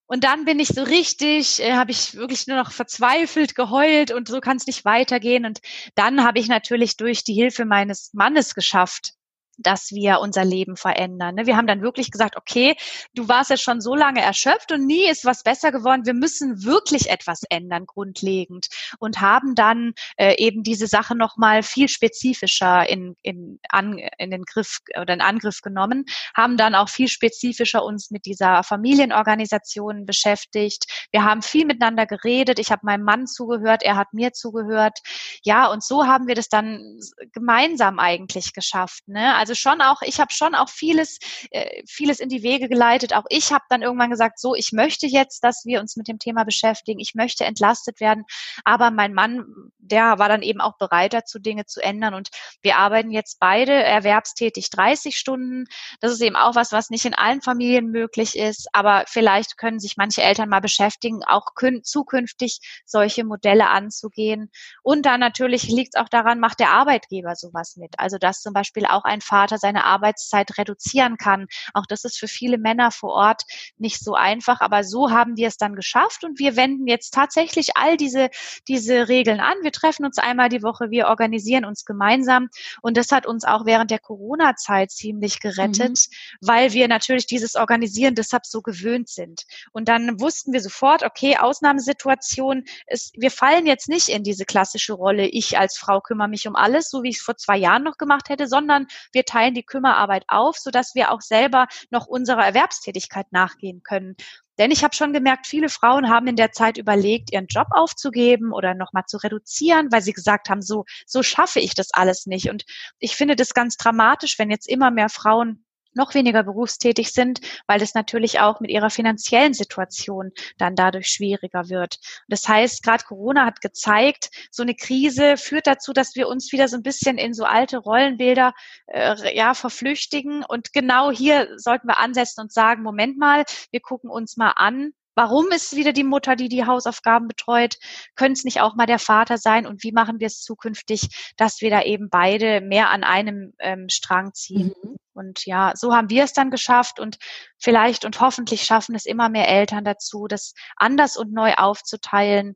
[0.08, 4.26] Und dann bin ich so richtig, äh, habe ich wirklich nur noch verzweifelt geheult und
[4.26, 5.44] so kann es nicht weitergehen.
[5.44, 5.60] Und
[5.94, 9.12] dann habe ich natürlich durch die Hilfe meines Mannes geschafft,
[9.58, 11.34] dass wir unser Leben verändern.
[11.34, 11.46] Ne?
[11.46, 12.76] Wir haben dann wirklich gesagt, okay,
[13.14, 16.06] du warst jetzt schon so lange erschöpft und nie ist was besser geworden.
[16.06, 18.68] Wir müssen wirklich etwas ändern, grundlegend.
[18.98, 24.44] Und haben dann äh, eben diese Sache nochmal viel spezifischer in, in, an, in den
[24.44, 26.04] Griff oder in Angriff genommen,
[26.36, 30.86] haben dann auch viel spezifischer uns mit dieser Familienorganisation beschäftigt.
[31.10, 32.58] Wir haben viel miteinander geredet.
[32.58, 34.98] Ich habe meinem Mann zugehört, er hat mir zugehört.
[35.42, 37.00] Ja, und so haben wir das dann
[37.32, 39.08] gemeinsam eigentlich geschafft.
[39.08, 39.34] Ne?
[39.34, 41.18] Also also schon auch, ich habe schon auch vieles,
[41.50, 43.14] äh, vieles in die Wege geleitet.
[43.14, 46.18] Auch ich habe dann irgendwann gesagt, so, ich möchte jetzt, dass wir uns mit dem
[46.18, 47.00] Thema beschäftigen.
[47.00, 48.24] Ich möchte entlastet werden.
[48.64, 49.46] Aber mein Mann,
[49.78, 52.12] der war dann eben auch bereit dazu, Dinge zu ändern.
[52.12, 52.28] Und
[52.60, 55.64] wir arbeiten jetzt beide erwerbstätig 30 Stunden.
[56.00, 58.68] Das ist eben auch was, was nicht in allen Familien möglich ist.
[58.74, 61.46] Aber vielleicht können sich manche Eltern mal beschäftigen, auch
[61.82, 64.50] zukünftig solche Modelle anzugehen.
[64.82, 67.94] Und dann natürlich liegt es auch daran, macht der Arbeitgeber sowas mit.
[67.98, 71.46] Also dass zum Beispiel auch ein Vater Vater seine Arbeitszeit reduzieren kann.
[71.72, 73.42] Auch das ist für viele Männer vor Ort
[73.76, 77.76] nicht so einfach, aber so haben wir es dann geschafft und wir wenden jetzt tatsächlich
[77.76, 78.30] all diese,
[78.66, 79.54] diese Regeln an.
[79.62, 82.48] Wir treffen uns einmal die Woche, wir organisieren uns gemeinsam
[82.82, 86.36] und das hat uns auch während der Corona-Zeit ziemlich gerettet, mhm.
[86.40, 89.44] weil wir natürlich dieses Organisieren deshalb so gewöhnt sind.
[89.70, 94.94] Und dann wussten wir sofort, okay, Ausnahmesituation ist, wir fallen jetzt nicht in diese klassische
[94.94, 97.84] Rolle, ich als Frau kümmere mich um alles, so wie ich es vor zwei Jahren
[97.84, 102.44] noch gemacht hätte, sondern wir teilen die Kümmerarbeit auf, sodass wir auch selber noch unserer
[102.44, 104.16] Erwerbstätigkeit nachgehen können.
[104.58, 108.52] Denn ich habe schon gemerkt, viele Frauen haben in der Zeit überlegt, ihren Job aufzugeben
[108.52, 112.50] oder nochmal zu reduzieren, weil sie gesagt haben, so, so schaffe ich das alles nicht.
[112.50, 112.64] Und
[112.98, 115.64] ich finde das ganz dramatisch, wenn jetzt immer mehr Frauen
[115.94, 121.68] noch weniger berufstätig sind, weil es natürlich auch mit ihrer finanziellen Situation dann dadurch schwieriger
[121.68, 121.98] wird.
[122.28, 126.68] Das heißt, gerade Corona hat gezeigt, so eine Krise führt dazu, dass wir uns wieder
[126.68, 128.54] so ein bisschen in so alte Rollenbilder
[128.86, 130.44] äh, ja verflüchtigen.
[130.44, 134.92] Und genau hier sollten wir ansetzen und sagen, Moment mal, wir gucken uns mal an,
[135.18, 137.74] Warum ist wieder die Mutter, die die Hausaufgaben betreut?
[138.14, 139.66] Könnte es nicht auch mal der Vater sein?
[139.66, 143.88] Und wie machen wir es zukünftig, dass wir da eben beide mehr an einem ähm,
[143.88, 144.72] Strang ziehen?
[144.80, 144.96] Mhm.
[145.14, 147.18] Und ja, so haben wir es dann geschafft und
[147.58, 152.54] vielleicht und hoffentlich schaffen es immer mehr Eltern dazu, das anders und neu aufzuteilen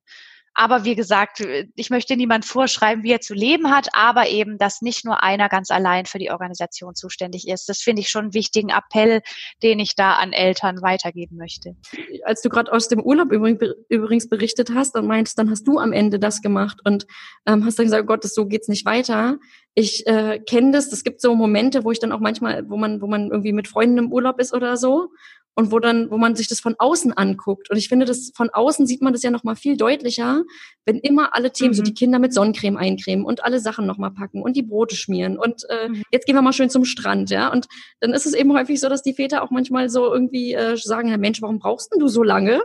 [0.54, 1.42] aber wie gesagt,
[1.76, 5.48] ich möchte niemand vorschreiben, wie er zu leben hat, aber eben, dass nicht nur einer
[5.48, 7.68] ganz allein für die Organisation zuständig ist.
[7.68, 9.22] Das finde ich schon einen wichtigen Appell,
[9.62, 11.76] den ich da an Eltern weitergeben möchte.
[12.24, 15.92] Als du gerade aus dem Urlaub übrigens berichtet hast und meintest, dann hast du am
[15.92, 17.06] Ende das gemacht und
[17.46, 19.38] ähm, hast dann gesagt, oh Gott, so geht's nicht weiter.
[19.74, 20.92] Ich äh, kenne das.
[20.92, 23.68] Es gibt so Momente, wo ich dann auch manchmal, wo man, wo man irgendwie mit
[23.68, 25.10] Freunden im Urlaub ist oder so
[25.54, 27.70] und wo dann, wo man sich das von außen anguckt.
[27.70, 30.42] Und ich finde, das von außen sieht man das ja noch mal viel deutlicher,
[30.86, 31.74] wenn immer alle Themen, mhm.
[31.74, 34.96] so die Kinder mit Sonnencreme eincremen und alle Sachen noch mal packen und die Brote
[34.96, 36.02] schmieren und äh, mhm.
[36.10, 37.52] jetzt gehen wir mal schön zum Strand, ja.
[37.52, 37.66] Und
[38.00, 41.08] dann ist es eben häufig so, dass die Väter auch manchmal so irgendwie äh, sagen,
[41.08, 42.62] Herr Mensch, warum brauchst denn du so lange?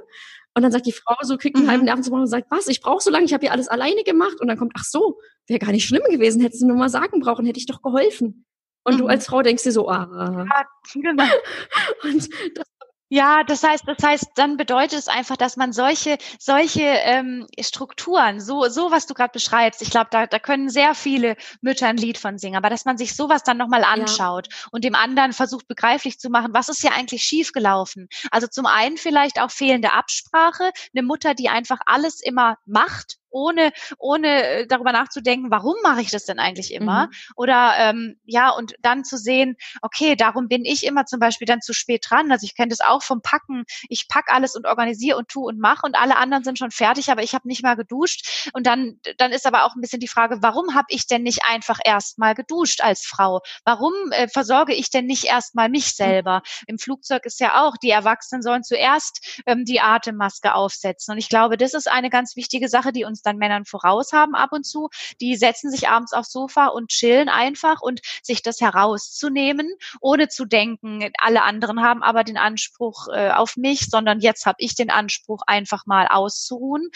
[0.58, 1.70] Und dann sagt die Frau so, kriegt einen mhm.
[1.70, 4.42] halben Nervenzusammenbruch und sagt, was, ich brauche so lange, ich habe hier alles alleine gemacht.
[4.42, 7.20] Und dann kommt, ach so, wäre gar nicht schlimm gewesen, hättest du nur mal sagen
[7.20, 8.48] brauchen, hätte ich doch geholfen.
[8.84, 8.98] Und mhm.
[8.98, 10.48] du als Frau denkst dir so, ah.
[10.50, 11.24] Ja, genau.
[12.04, 12.66] Und das
[13.10, 18.42] ja, das heißt, das heißt, dann bedeutet es einfach, dass man solche, solche ähm, Strukturen,
[18.42, 21.98] so, so was du gerade beschreibst, ich glaube, da, da können sehr viele Mütter ein
[21.98, 24.68] Lied von singen, aber dass man sich sowas dann nochmal anschaut ja.
[24.72, 28.10] und dem anderen versucht begreiflich zu machen, was ist ja eigentlich schiefgelaufen.
[28.32, 33.72] Also zum einen vielleicht auch fehlende Absprache, eine Mutter, die einfach alles immer macht ohne,
[33.98, 37.08] ohne äh, darüber nachzudenken, warum mache ich das denn eigentlich immer?
[37.08, 37.12] Mhm.
[37.36, 41.62] Oder ähm, ja, und dann zu sehen, okay, darum bin ich immer zum Beispiel dann
[41.62, 42.32] zu spät dran.
[42.32, 43.66] Also ich kenne das auch vom Packen.
[43.90, 47.10] Ich pack alles und organisiere und tu und mache und alle anderen sind schon fertig,
[47.10, 48.50] aber ich habe nicht mal geduscht.
[48.54, 51.42] Und dann, dann ist aber auch ein bisschen die Frage, warum habe ich denn nicht
[51.48, 53.42] einfach erst mal geduscht als Frau?
[53.66, 56.42] Warum äh, versorge ich denn nicht erst mal mich selber?
[56.68, 61.14] Im Flugzeug ist ja auch, die Erwachsenen sollen zuerst ähm, die Atemmaske aufsetzen.
[61.14, 64.36] Und ich glaube, das ist eine ganz wichtige Sache, die uns dann Männern voraus haben
[64.36, 64.90] ab und zu.
[65.22, 69.70] Die setzen sich abends aufs Sofa und chillen einfach und sich das herauszunehmen,
[70.02, 74.58] ohne zu denken, alle anderen haben aber den Anspruch äh, auf mich, sondern jetzt habe
[74.60, 76.90] ich den Anspruch, einfach mal auszuruhen.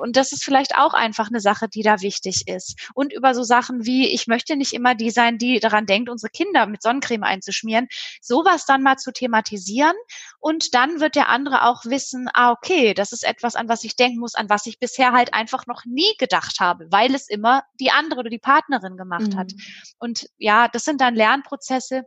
[0.00, 2.90] Und das ist vielleicht auch einfach eine Sache, die da wichtig ist.
[2.94, 6.30] Und über so Sachen wie, ich möchte nicht immer die sein, die daran denkt, unsere
[6.30, 7.88] Kinder mit Sonnencreme einzuschmieren,
[8.20, 9.94] sowas dann mal zu thematisieren.
[10.38, 13.96] Und dann wird der andere auch wissen, ah, okay, das ist etwas, an was ich
[13.96, 17.28] denken muss, an was ich bisher halt einfach noch noch nie gedacht habe, weil es
[17.28, 19.36] immer die andere oder die Partnerin gemacht mhm.
[19.36, 19.52] hat.
[19.98, 22.04] Und ja, das sind dann Lernprozesse,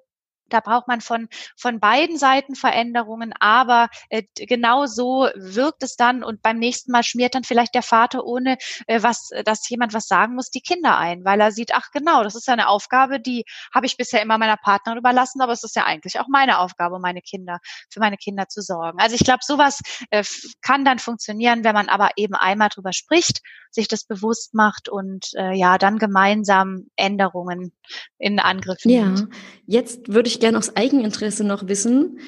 [0.53, 1.27] da braucht man von,
[1.57, 7.03] von beiden Seiten Veränderungen, aber äh, genau so wirkt es dann und beim nächsten Mal
[7.03, 10.97] schmiert dann vielleicht der Vater, ohne äh, was, dass jemand was sagen muss, die Kinder
[10.97, 14.21] ein, weil er sieht, ach genau, das ist ja eine Aufgabe, die habe ich bisher
[14.21, 17.99] immer meiner Partnerin überlassen, aber es ist ja eigentlich auch meine Aufgabe, meine Kinder, für
[17.99, 18.99] meine Kinder zu sorgen.
[18.99, 19.79] Also ich glaube, sowas
[20.09, 20.23] äh,
[20.61, 23.41] kann dann funktionieren, wenn man aber eben einmal drüber spricht,
[23.71, 27.71] sich das bewusst macht und äh, ja, dann gemeinsam Änderungen
[28.17, 29.19] in Angriff nimmt.
[29.19, 29.27] Ja,
[29.65, 32.19] jetzt würde ich ich gerne aus Eigeninteresse noch wissen.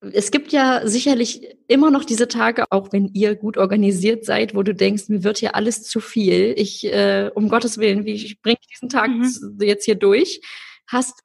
[0.00, 4.62] Es gibt ja sicherlich immer noch diese Tage, auch wenn ihr gut organisiert seid, wo
[4.62, 6.54] du denkst, mir wird hier alles zu viel.
[6.56, 9.58] Ich, äh, um Gottes Willen, wie bringe ich diesen Tag mhm.
[9.60, 10.40] jetzt hier durch?
[10.86, 11.20] Hast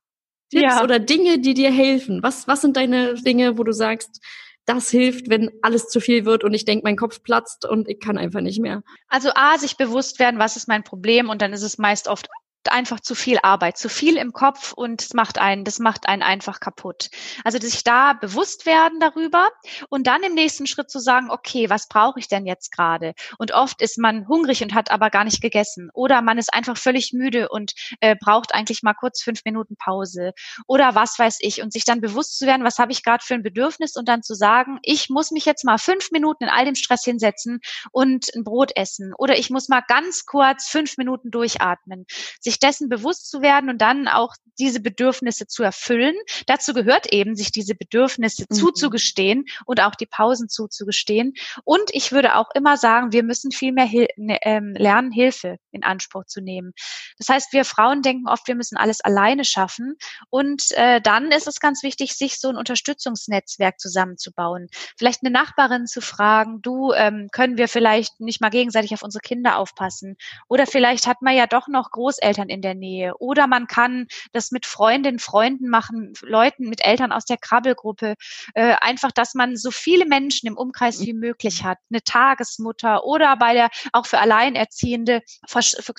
[0.49, 0.83] Tipps ja.
[0.83, 2.23] oder Dinge, die dir helfen?
[2.23, 4.19] Was, was sind deine Dinge, wo du sagst,
[4.65, 7.99] das hilft, wenn alles zu viel wird und ich denke, mein Kopf platzt und ich
[7.99, 8.81] kann einfach nicht mehr.
[9.07, 12.27] Also A, sich bewusst werden, was ist mein Problem und dann ist es meist oft
[12.71, 16.23] einfach zu viel Arbeit, zu viel im Kopf und das macht einen, das macht einen
[16.23, 17.09] einfach kaputt.
[17.43, 19.49] Also sich da bewusst werden darüber
[19.89, 23.13] und dann im nächsten Schritt zu sagen, okay, was brauche ich denn jetzt gerade?
[23.37, 26.77] Und oft ist man hungrig und hat aber gar nicht gegessen oder man ist einfach
[26.77, 30.33] völlig müde und äh, braucht eigentlich mal kurz fünf Minuten Pause
[30.67, 33.33] oder was weiß ich und sich dann bewusst zu werden, was habe ich gerade für
[33.33, 36.65] ein Bedürfnis und dann zu sagen, ich muss mich jetzt mal fünf Minuten in all
[36.65, 37.59] dem Stress hinsetzen
[37.91, 42.05] und ein Brot essen oder ich muss mal ganz kurz fünf Minuten durchatmen.
[42.39, 46.15] Sich dessen bewusst zu werden und dann auch diese Bedürfnisse zu erfüllen.
[46.45, 48.55] Dazu gehört eben, sich diese Bedürfnisse mhm.
[48.55, 51.33] zuzugestehen und auch die Pausen zuzugestehen.
[51.63, 55.57] Und ich würde auch immer sagen, wir müssen viel mehr Hil ne, ähm, lernen, Hilfe
[55.71, 56.73] in Anspruch zu nehmen.
[57.17, 59.95] Das heißt, wir Frauen denken oft, wir müssen alles alleine schaffen.
[60.29, 64.67] Und äh, dann ist es ganz wichtig, sich so ein Unterstützungsnetzwerk zusammenzubauen.
[64.97, 69.21] Vielleicht eine Nachbarin zu fragen, du, ähm, können wir vielleicht nicht mal gegenseitig auf unsere
[69.21, 70.15] Kinder aufpassen?
[70.47, 73.15] Oder vielleicht hat man ja doch noch Großeltern in der Nähe.
[73.17, 78.15] Oder man kann das mit Freundinnen, Freunden machen, Leuten, mit Eltern aus der Krabbelgruppe.
[78.53, 81.77] Äh, einfach, dass man so viele Menschen im Umkreis wie möglich hat.
[81.89, 85.21] Eine Tagesmutter oder bei der, auch für Alleinerziehende,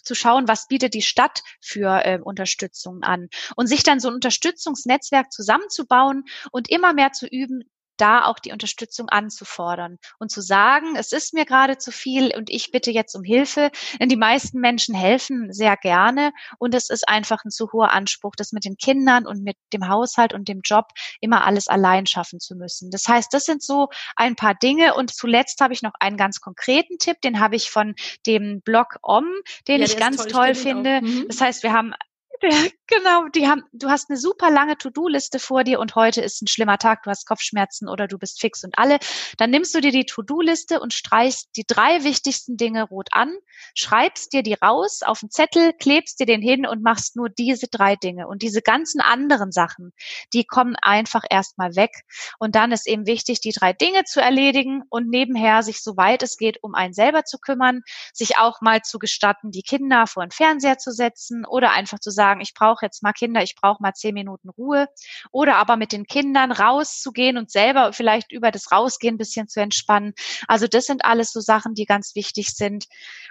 [0.02, 3.28] zu schauen, was bietet die Stadt für äh, Unterstützung an.
[3.56, 7.64] Und sich dann so ein Unterstützungsnetzwerk zusammenzubauen und immer mehr zu üben,
[7.96, 12.50] da auch die Unterstützung anzufordern und zu sagen, es ist mir gerade zu viel und
[12.50, 13.70] ich bitte jetzt um Hilfe.
[14.00, 18.34] Denn die meisten Menschen helfen sehr gerne und es ist einfach ein zu hoher Anspruch,
[18.36, 20.86] das mit den Kindern und mit dem Haushalt und dem Job
[21.20, 22.90] immer alles allein schaffen zu müssen.
[22.90, 26.40] Das heißt, das sind so ein paar Dinge und zuletzt habe ich noch einen ganz
[26.40, 27.94] konkreten Tipp, den habe ich von
[28.26, 29.26] dem Blog Om,
[29.68, 31.00] den ja, ich ganz toll, toll finde.
[31.02, 31.26] Mhm.
[31.28, 31.94] Das heißt, wir haben
[32.86, 33.28] genau.
[33.28, 36.78] Die haben, du hast eine super lange To-Do-Liste vor dir und heute ist ein schlimmer
[36.78, 38.98] Tag, du hast Kopfschmerzen oder du bist fix und alle.
[39.38, 43.34] Dann nimmst du dir die To-Do-Liste und streichst die drei wichtigsten Dinge rot an,
[43.74, 47.68] schreibst dir die raus auf einen Zettel, klebst dir den hin und machst nur diese
[47.68, 48.28] drei Dinge.
[48.28, 49.92] Und diese ganzen anderen Sachen,
[50.32, 51.90] die kommen einfach erstmal weg.
[52.38, 56.36] Und dann ist eben wichtig, die drei Dinge zu erledigen und nebenher sich, soweit es
[56.36, 57.82] geht, um einen selber zu kümmern,
[58.12, 62.10] sich auch mal zu gestatten, die Kinder vor den Fernseher zu setzen oder einfach zu
[62.10, 64.88] sagen, ich brauche jetzt mal Kinder, ich brauche mal zehn Minuten Ruhe.
[65.30, 69.60] Oder aber mit den Kindern rauszugehen und selber vielleicht über das Rausgehen ein bisschen zu
[69.60, 70.14] entspannen.
[70.48, 72.86] Also das sind alles so Sachen, die ganz wichtig sind.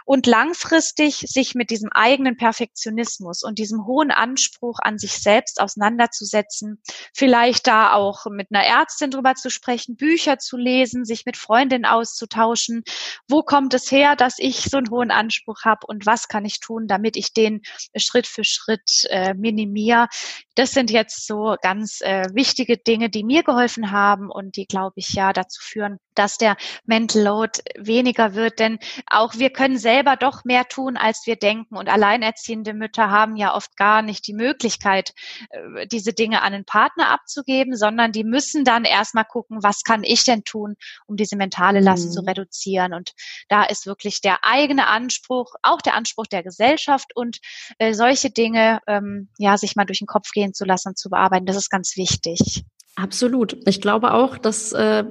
[0.06, 6.82] Und langfristig sich mit diesem eigenen Perfektionismus und diesem hohen Anspruch an sich selbst auseinanderzusetzen.
[7.14, 11.86] Vielleicht da auch mit einer Ärztin drüber zu sprechen, Bücher zu lesen, sich mit Freundinnen
[11.86, 12.84] auszutauschen.
[13.28, 16.60] Wo kommt es her, dass ich so einen hohen Anspruch habe und was kann ich
[16.60, 17.62] tun, damit ich den
[17.96, 20.08] Schritt für Schritt äh, minimiere.
[20.56, 24.94] Das sind jetzt so ganz äh, wichtige Dinge, die mir geholfen haben und die, glaube
[24.98, 26.56] ich, ja dazu führen, dass der
[26.86, 28.60] Mental Load weniger wird.
[28.60, 31.76] Denn auch wir können selber doch mehr tun, als wir denken.
[31.76, 35.14] Und alleinerziehende Mütter haben ja oft gar nicht die Möglichkeit,
[35.50, 40.04] äh, diese Dinge an einen Partner abzugeben, sondern die müssen dann erstmal gucken, was kann
[40.04, 40.76] ich denn tun,
[41.08, 42.12] um diese mentale Last mhm.
[42.12, 42.94] zu reduzieren.
[42.94, 43.14] Und
[43.50, 47.40] da ist wirklich der eigene Anspruch, auch der Anspruch der Gesellschaft und
[47.78, 51.10] äh, solche Dinge, ähm, ja, sich mal durch den Kopf gehen zu lassen und zu
[51.10, 51.46] bearbeiten.
[51.46, 52.66] Das ist ganz wichtig.
[52.96, 53.58] Absolut.
[53.68, 55.04] Ich glaube auch, dass äh,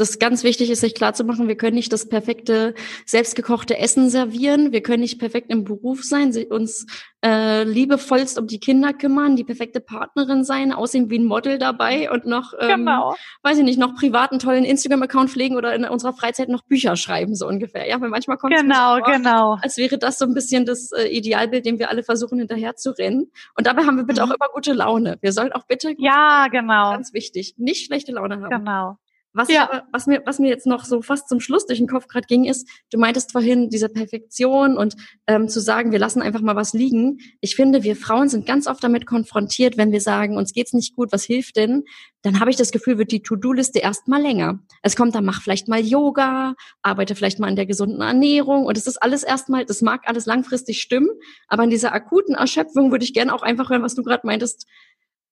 [0.00, 2.74] das ganz wichtig ist, sich klarzumachen, wir können nicht das perfekte
[3.04, 6.86] selbstgekochte Essen servieren, wir können nicht perfekt im Beruf sein, uns
[7.22, 12.10] äh, liebevollst um die Kinder kümmern, die perfekte Partnerin sein, aussehen wie ein Model dabei
[12.10, 13.14] und noch, ähm, genau.
[13.42, 17.34] weiß ich nicht, noch privaten tollen Instagram-Account pflegen oder in unserer Freizeit noch Bücher schreiben,
[17.34, 17.86] so ungefähr.
[17.86, 19.58] Ja, weil manchmal kommt genau, es vor, genau.
[19.60, 22.96] als wäre das so ein bisschen das äh, Idealbild, dem wir alle versuchen hinterher zu
[22.96, 23.30] rennen.
[23.54, 24.30] Und dabei haben wir bitte mhm.
[24.30, 25.18] auch immer gute Laune.
[25.20, 28.48] Wir sollen auch bitte, ja, genau, ganz wichtig, nicht schlechte Laune haben.
[28.48, 28.96] Genau.
[29.32, 29.84] Was, ja.
[29.92, 32.46] was, mir, was mir jetzt noch so fast zum Schluss durch den Kopf gerade ging,
[32.46, 34.96] ist, du meintest vorhin diese Perfektion und
[35.28, 37.18] ähm, zu sagen, wir lassen einfach mal was liegen.
[37.40, 40.96] Ich finde, wir Frauen sind ganz oft damit konfrontiert, wenn wir sagen, uns geht's nicht
[40.96, 41.84] gut, was hilft denn?
[42.22, 44.58] Dann habe ich das Gefühl, wird die To-Do-Liste erst mal länger.
[44.82, 48.76] Es kommt dann, mach vielleicht mal Yoga, arbeite vielleicht mal an der gesunden Ernährung und
[48.76, 51.08] es ist alles erstmal, das mag alles langfristig stimmen,
[51.46, 54.66] aber in dieser akuten Erschöpfung würde ich gerne auch einfach hören, was du gerade meintest,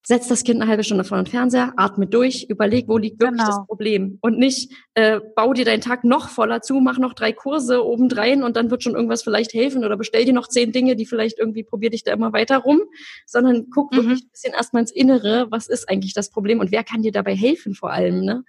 [0.09, 3.43] setz das Kind eine halbe Stunde vor den Fernseher, atme durch, überleg, wo liegt wirklich
[3.43, 3.59] genau.
[3.59, 4.17] das Problem.
[4.23, 8.43] Und nicht, äh, bau dir deinen Tag noch voller zu, mach noch drei Kurse obendrein
[8.43, 11.39] und dann wird schon irgendwas vielleicht helfen oder bestell dir noch zehn Dinge, die vielleicht
[11.39, 12.81] irgendwie probier dich da immer weiter rum,
[13.27, 13.97] sondern guck mhm.
[13.97, 17.13] wirklich ein bisschen erstmal ins Innere, was ist eigentlich das Problem und wer kann dir
[17.13, 18.45] dabei helfen vor allem, ne?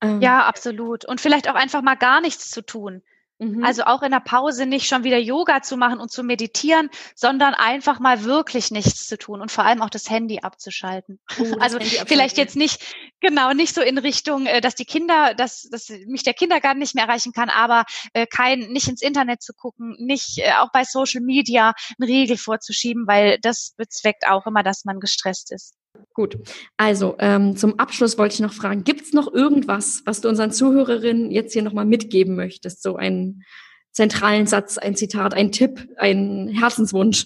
[0.00, 1.04] Ähm, ja, absolut.
[1.04, 3.02] Und vielleicht auch einfach mal gar nichts zu tun.
[3.38, 3.64] Mhm.
[3.64, 7.54] Also auch in der Pause nicht schon wieder Yoga zu machen und zu meditieren, sondern
[7.54, 11.20] einfach mal wirklich nichts zu tun und vor allem auch das Handy abzuschalten.
[11.38, 12.82] Oh, also Handy vielleicht jetzt nicht,
[13.20, 16.94] genau, nicht so in Richtung, äh, dass die Kinder, dass, dass mich der Kindergarten nicht
[16.94, 20.82] mehr erreichen kann, aber äh, kein, nicht ins Internet zu gucken, nicht äh, auch bei
[20.84, 25.74] Social Media einen Riegel vorzuschieben, weil das bezweckt auch immer, dass man gestresst ist.
[26.14, 26.38] Gut,
[26.76, 30.50] also ähm, zum Abschluss wollte ich noch fragen, gibt es noch irgendwas, was du unseren
[30.50, 32.82] Zuhörerinnen jetzt hier nochmal mitgeben möchtest?
[32.82, 33.44] So einen
[33.92, 37.24] zentralen Satz, ein Zitat, ein Tipp, ein Herzenswunsch?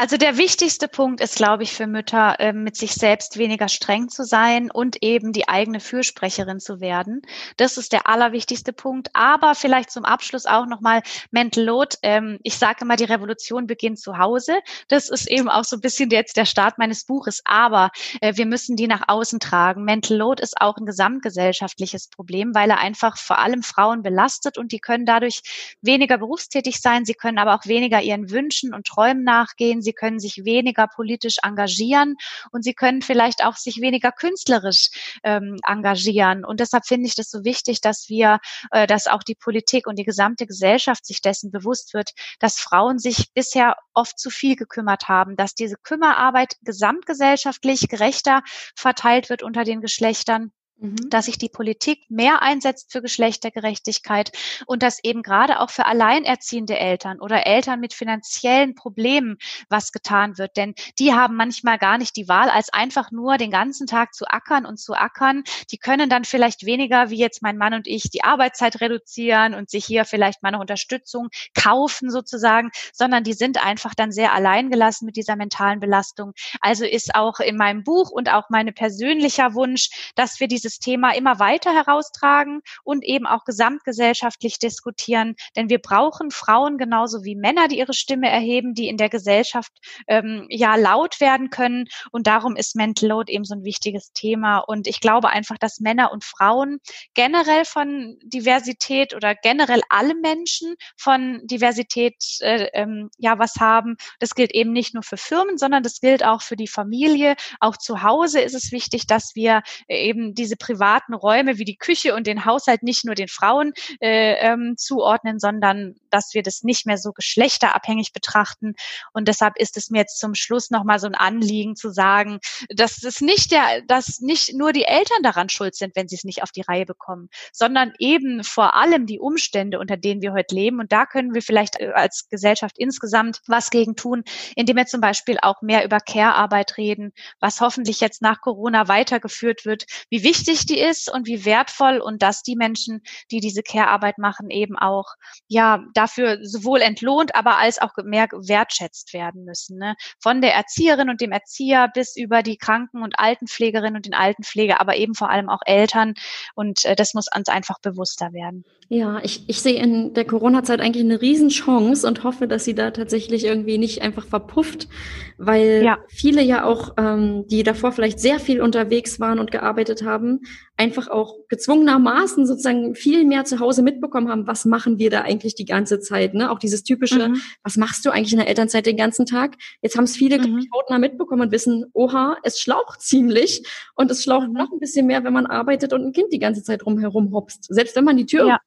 [0.00, 4.08] Also der wichtigste Punkt ist, glaube ich, für Mütter, äh, mit sich selbst weniger streng
[4.08, 7.22] zu sein und eben die eigene Fürsprecherin zu werden.
[7.56, 9.08] Das ist der allerwichtigste Punkt.
[9.14, 11.96] Aber vielleicht zum Abschluss auch nochmal Mental Load.
[12.02, 14.60] Ähm, ich sage immer, die Revolution beginnt zu Hause.
[14.86, 17.42] Das ist eben auch so ein bisschen jetzt der Start meines Buches.
[17.44, 17.90] Aber
[18.20, 19.82] äh, wir müssen die nach außen tragen.
[19.82, 24.70] Mental Load ist auch ein gesamtgesellschaftliches Problem, weil er einfach vor allem Frauen belastet und
[24.70, 25.42] die können dadurch
[25.82, 27.04] weniger berufstätig sein.
[27.04, 31.36] Sie können aber auch weniger ihren Wünschen und Träumen nachgehen sie können sich weniger politisch
[31.42, 32.16] engagieren
[32.52, 34.90] und sie können vielleicht auch sich weniger künstlerisch
[35.24, 36.44] ähm, engagieren.
[36.44, 38.38] Und deshalb finde ich das so wichtig, dass wir,
[38.70, 42.98] äh, dass auch die Politik und die gesamte Gesellschaft sich dessen bewusst wird, dass Frauen
[42.98, 48.42] sich bisher oft zu viel gekümmert haben, dass diese Kümmerarbeit gesamtgesellschaftlich gerechter
[48.76, 51.10] verteilt wird unter den Geschlechtern Mhm.
[51.10, 54.30] dass sich die Politik mehr einsetzt für Geschlechtergerechtigkeit
[54.64, 60.38] und dass eben gerade auch für alleinerziehende Eltern oder Eltern mit finanziellen Problemen was getan
[60.38, 60.56] wird.
[60.56, 64.26] Denn die haben manchmal gar nicht die Wahl, als einfach nur den ganzen Tag zu
[64.28, 65.42] ackern und zu ackern.
[65.72, 69.70] Die können dann vielleicht weniger, wie jetzt mein Mann und ich, die Arbeitszeit reduzieren und
[69.70, 75.06] sich hier vielleicht mal eine Unterstützung kaufen sozusagen, sondern die sind einfach dann sehr alleingelassen
[75.06, 76.34] mit dieser mentalen Belastung.
[76.60, 80.78] Also ist auch in meinem Buch und auch meine persönlicher Wunsch, dass wir diese dieses
[80.78, 85.34] Thema immer weiter heraustragen und eben auch gesamtgesellschaftlich diskutieren.
[85.56, 89.72] Denn wir brauchen Frauen genauso wie Männer, die ihre Stimme erheben, die in der Gesellschaft
[90.06, 91.86] ähm, ja laut werden können.
[92.10, 94.58] Und darum ist Mental Load eben so ein wichtiges Thema.
[94.58, 96.78] Und ich glaube einfach, dass Männer und Frauen
[97.14, 103.96] generell von Diversität oder generell alle Menschen von Diversität äh, ähm, ja was haben.
[104.20, 107.36] Das gilt eben nicht nur für Firmen, sondern das gilt auch für die Familie.
[107.60, 112.14] Auch zu Hause ist es wichtig, dass wir eben diese privaten Räume wie die Küche
[112.14, 116.86] und den Haushalt nicht nur den Frauen äh, ähm, zuordnen, sondern dass wir das nicht
[116.86, 118.74] mehr so geschlechterabhängig betrachten.
[119.12, 122.38] Und deshalb ist es mir jetzt zum Schluss nochmal so ein Anliegen zu sagen,
[122.68, 126.24] dass es nicht der, dass nicht nur die Eltern daran schuld sind, wenn sie es
[126.24, 130.54] nicht auf die Reihe bekommen, sondern eben vor allem die Umstände, unter denen wir heute
[130.54, 130.80] leben.
[130.80, 134.24] Und da können wir vielleicht äh, als Gesellschaft insgesamt was gegen tun,
[134.56, 139.64] indem wir zum Beispiel auch mehr über Care-Arbeit reden, was hoffentlich jetzt nach Corona weitergeführt
[139.64, 144.18] wird, wie wichtig die ist und wie wertvoll und dass die Menschen, die diese Care-Arbeit
[144.18, 145.06] machen, eben auch
[145.46, 149.78] ja dafür sowohl entlohnt, aber als auch mehr wertschätzt werden müssen.
[149.78, 149.94] Ne?
[150.20, 154.80] Von der Erzieherin und dem Erzieher bis über die Kranken- und Altenpflegerin und den Altenpfleger,
[154.80, 156.14] aber eben vor allem auch Eltern.
[156.54, 158.64] Und äh, das muss uns einfach bewusster werden.
[158.90, 162.90] Ja, ich, ich sehe in der Corona-Zeit eigentlich eine Riesenchance und hoffe, dass sie da
[162.90, 164.88] tatsächlich irgendwie nicht einfach verpufft,
[165.36, 165.98] weil ja.
[166.08, 170.06] viele ja auch, ähm, die davor vielleicht sehr viel unterwegs waren und gearbeitet
[170.38, 175.22] haben, einfach auch gezwungenermaßen sozusagen viel mehr zu Hause mitbekommen haben, was machen wir da
[175.22, 176.34] eigentlich die ganze Zeit.
[176.34, 176.50] Ne?
[176.50, 177.40] Auch dieses typische, mhm.
[177.62, 179.56] was machst du eigentlich in der Elternzeit den ganzen Tag?
[179.82, 180.66] Jetzt haben es viele mhm.
[180.74, 183.66] hautnah mitbekommen und wissen, oha, es schlaucht ziemlich
[183.96, 184.54] und es schlaucht mhm.
[184.54, 187.66] noch ein bisschen mehr, wenn man arbeitet und ein Kind die ganze Zeit rumherum hopst.
[187.68, 188.58] Selbst wenn man die Tür ja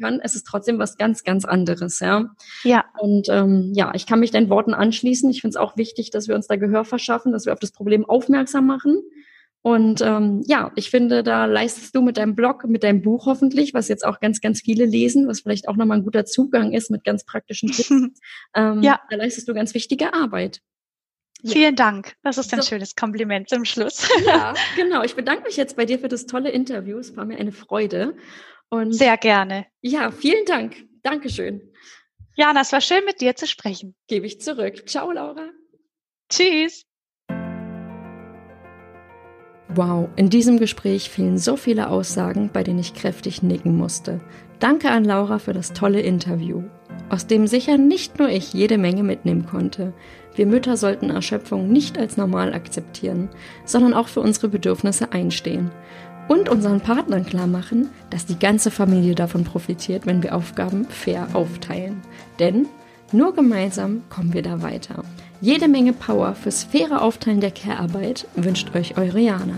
[0.00, 2.30] kann, es ist trotzdem was ganz, ganz anderes, ja.
[2.62, 2.84] Ja.
[3.00, 5.28] Und ähm, ja, ich kann mich deinen Worten anschließen.
[5.30, 7.72] Ich finde es auch wichtig, dass wir uns da Gehör verschaffen, dass wir auf das
[7.72, 9.02] Problem aufmerksam machen
[9.62, 13.74] und ähm, ja, ich finde, da leistest du mit deinem Blog, mit deinem Buch hoffentlich,
[13.74, 16.90] was jetzt auch ganz, ganz viele lesen, was vielleicht auch nochmal ein guter Zugang ist
[16.90, 17.90] mit ganz praktischen Tipps.
[18.54, 19.00] ähm, ja.
[19.10, 20.62] Da leistest du ganz wichtige Arbeit.
[21.42, 21.52] Ja.
[21.52, 22.14] Vielen Dank.
[22.22, 22.68] Das ist ein so.
[22.68, 24.08] schönes Kompliment zum Schluss.
[24.26, 25.02] Ja, genau.
[25.02, 26.98] Ich bedanke mich jetzt bei dir für das tolle Interview.
[26.98, 28.16] Es war mir eine Freude.
[28.70, 29.66] Und Sehr gerne.
[29.82, 30.76] Ja, vielen Dank.
[31.02, 31.60] Dankeschön.
[32.36, 33.94] Jana, es war schön, mit dir zu sprechen.
[34.06, 34.88] Gebe ich zurück.
[34.88, 35.50] Ciao, Laura.
[36.30, 36.89] Tschüss.
[39.74, 44.20] Wow, in diesem Gespräch fielen so viele Aussagen, bei denen ich kräftig nicken musste.
[44.58, 46.64] Danke an Laura für das tolle Interview,
[47.08, 49.92] aus dem sicher nicht nur ich jede Menge mitnehmen konnte.
[50.34, 53.28] Wir Mütter sollten Erschöpfung nicht als normal akzeptieren,
[53.64, 55.70] sondern auch für unsere Bedürfnisse einstehen
[56.26, 61.28] und unseren Partnern klar machen, dass die ganze Familie davon profitiert, wenn wir Aufgaben fair
[61.32, 62.02] aufteilen.
[62.40, 62.66] Denn
[63.12, 65.04] nur gemeinsam kommen wir da weiter.
[65.42, 69.54] Jede Menge Power fürs faire Aufteilen der Care-Arbeit wünscht euch eure Jana.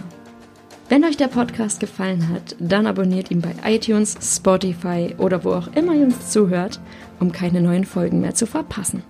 [0.89, 5.68] Wenn euch der Podcast gefallen hat, dann abonniert ihn bei iTunes, Spotify oder wo auch
[5.74, 6.78] immer ihr uns zuhört,
[7.18, 9.03] um keine neuen Folgen mehr zu verpassen.